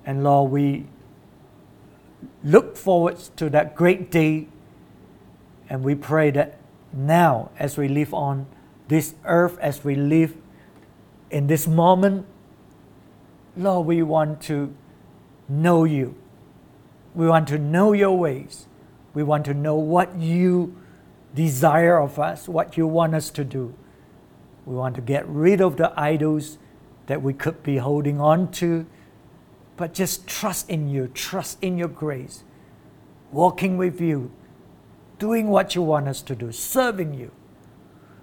And 0.04 0.22
Lord, 0.22 0.50
we 0.50 0.86
look 2.42 2.76
forward 2.76 3.18
to 3.36 3.48
that 3.50 3.74
great 3.74 4.10
day. 4.10 4.48
And 5.70 5.82
we 5.82 5.94
pray 5.94 6.30
that 6.32 6.58
now, 6.92 7.50
as 7.58 7.76
we 7.76 7.88
live 7.88 8.12
on 8.12 8.46
this 8.88 9.14
earth, 9.24 9.56
as 9.60 9.84
we 9.84 9.94
live 9.94 10.36
in 11.30 11.46
this 11.46 11.66
moment, 11.66 12.26
Lord, 13.56 13.86
we 13.86 14.02
want 14.02 14.42
to 14.42 14.74
know 15.48 15.84
you. 15.84 16.14
We 17.14 17.26
want 17.26 17.48
to 17.48 17.58
know 17.58 17.92
your 17.92 18.16
ways. 18.18 18.66
We 19.14 19.22
want 19.22 19.44
to 19.46 19.54
know 19.54 19.76
what 19.76 20.16
you 20.16 20.76
desire 21.34 21.98
of 21.98 22.18
us, 22.18 22.48
what 22.48 22.76
you 22.76 22.86
want 22.86 23.14
us 23.14 23.30
to 23.30 23.44
do. 23.44 23.74
We 24.64 24.74
want 24.74 24.94
to 24.96 25.00
get 25.00 25.26
rid 25.28 25.60
of 25.60 25.76
the 25.76 25.92
idols 25.98 26.58
that 27.06 27.22
we 27.22 27.32
could 27.32 27.62
be 27.62 27.76
holding 27.76 28.20
on 28.20 28.50
to 28.52 28.86
but 29.76 29.92
just 29.92 30.26
trust 30.26 30.70
in 30.70 30.88
you, 30.88 31.08
trust 31.08 31.62
in 31.62 31.76
your 31.76 31.88
grace, 31.88 32.44
walking 33.30 33.76
with 33.76 34.00
you, 34.00 34.30
doing 35.18 35.48
what 35.48 35.74
you 35.74 35.82
want 35.82 36.08
us 36.08 36.22
to 36.22 36.34
do, 36.34 36.50
serving 36.50 37.14
you. 37.14 37.30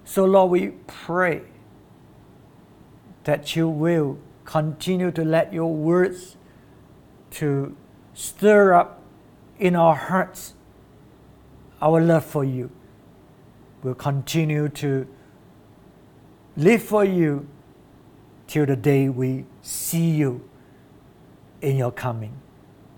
So, 0.04 0.24
Lord, 0.24 0.50
we 0.50 0.68
pray 0.86 1.42
that 3.24 3.56
you 3.56 3.68
will 3.68 4.18
continue 4.44 5.10
to 5.12 5.24
let 5.24 5.52
your 5.52 5.72
words 5.72 6.36
to 7.34 7.76
stir 8.14 8.74
up 8.74 9.02
in 9.58 9.76
our 9.76 9.94
hearts 9.94 10.54
our 11.82 12.00
love 12.00 12.24
for 12.24 12.44
you. 12.44 12.70
We'll 13.82 13.94
continue 13.94 14.68
to 14.70 15.06
live 16.56 16.82
for 16.82 17.04
you 17.04 17.46
till 18.46 18.64
the 18.64 18.76
day 18.76 19.08
we 19.08 19.44
see 19.60 20.10
you 20.10 20.48
in 21.60 21.76
your 21.76 21.92
coming. 21.92 22.40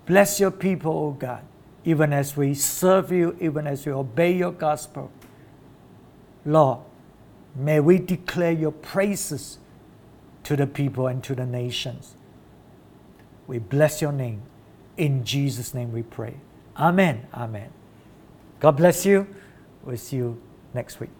Bless 0.07 0.39
your 0.39 0.53
people, 0.53 0.93
O 0.93 1.11
God, 1.11 1.43
even 1.85 2.13
as 2.13 2.37
we 2.37 2.55
serve 2.55 3.11
you, 3.11 3.37
even 3.41 3.67
as 3.67 3.87
we 3.87 3.93
obey 3.93 4.33
your 4.33 4.53
gospel. 4.53 5.11
Lord, 6.45 6.79
may 7.57 7.81
we 7.81 7.99
declare 7.99 8.53
your 8.53 8.71
praises 8.71 9.59
to 10.45 10.55
the 10.55 10.67
people 10.67 11.09
and 11.09 11.25
to 11.25 11.35
the 11.35 11.47
nations. 11.47 12.15
We 13.47 13.59
bless 13.59 14.03
your 14.03 14.13
name. 14.13 14.43
In 14.97 15.25
Jesus' 15.25 15.75
name 15.75 15.93
we 15.93 16.03
pray. 16.03 16.37
Amen. 16.77 17.27
Amen. 17.35 17.71
God 18.61 18.73
bless 18.73 19.07
you. 19.07 19.27
We'll 19.85 19.97
see 19.97 20.17
you 20.17 20.41
next 20.75 21.01
week. 21.01 21.11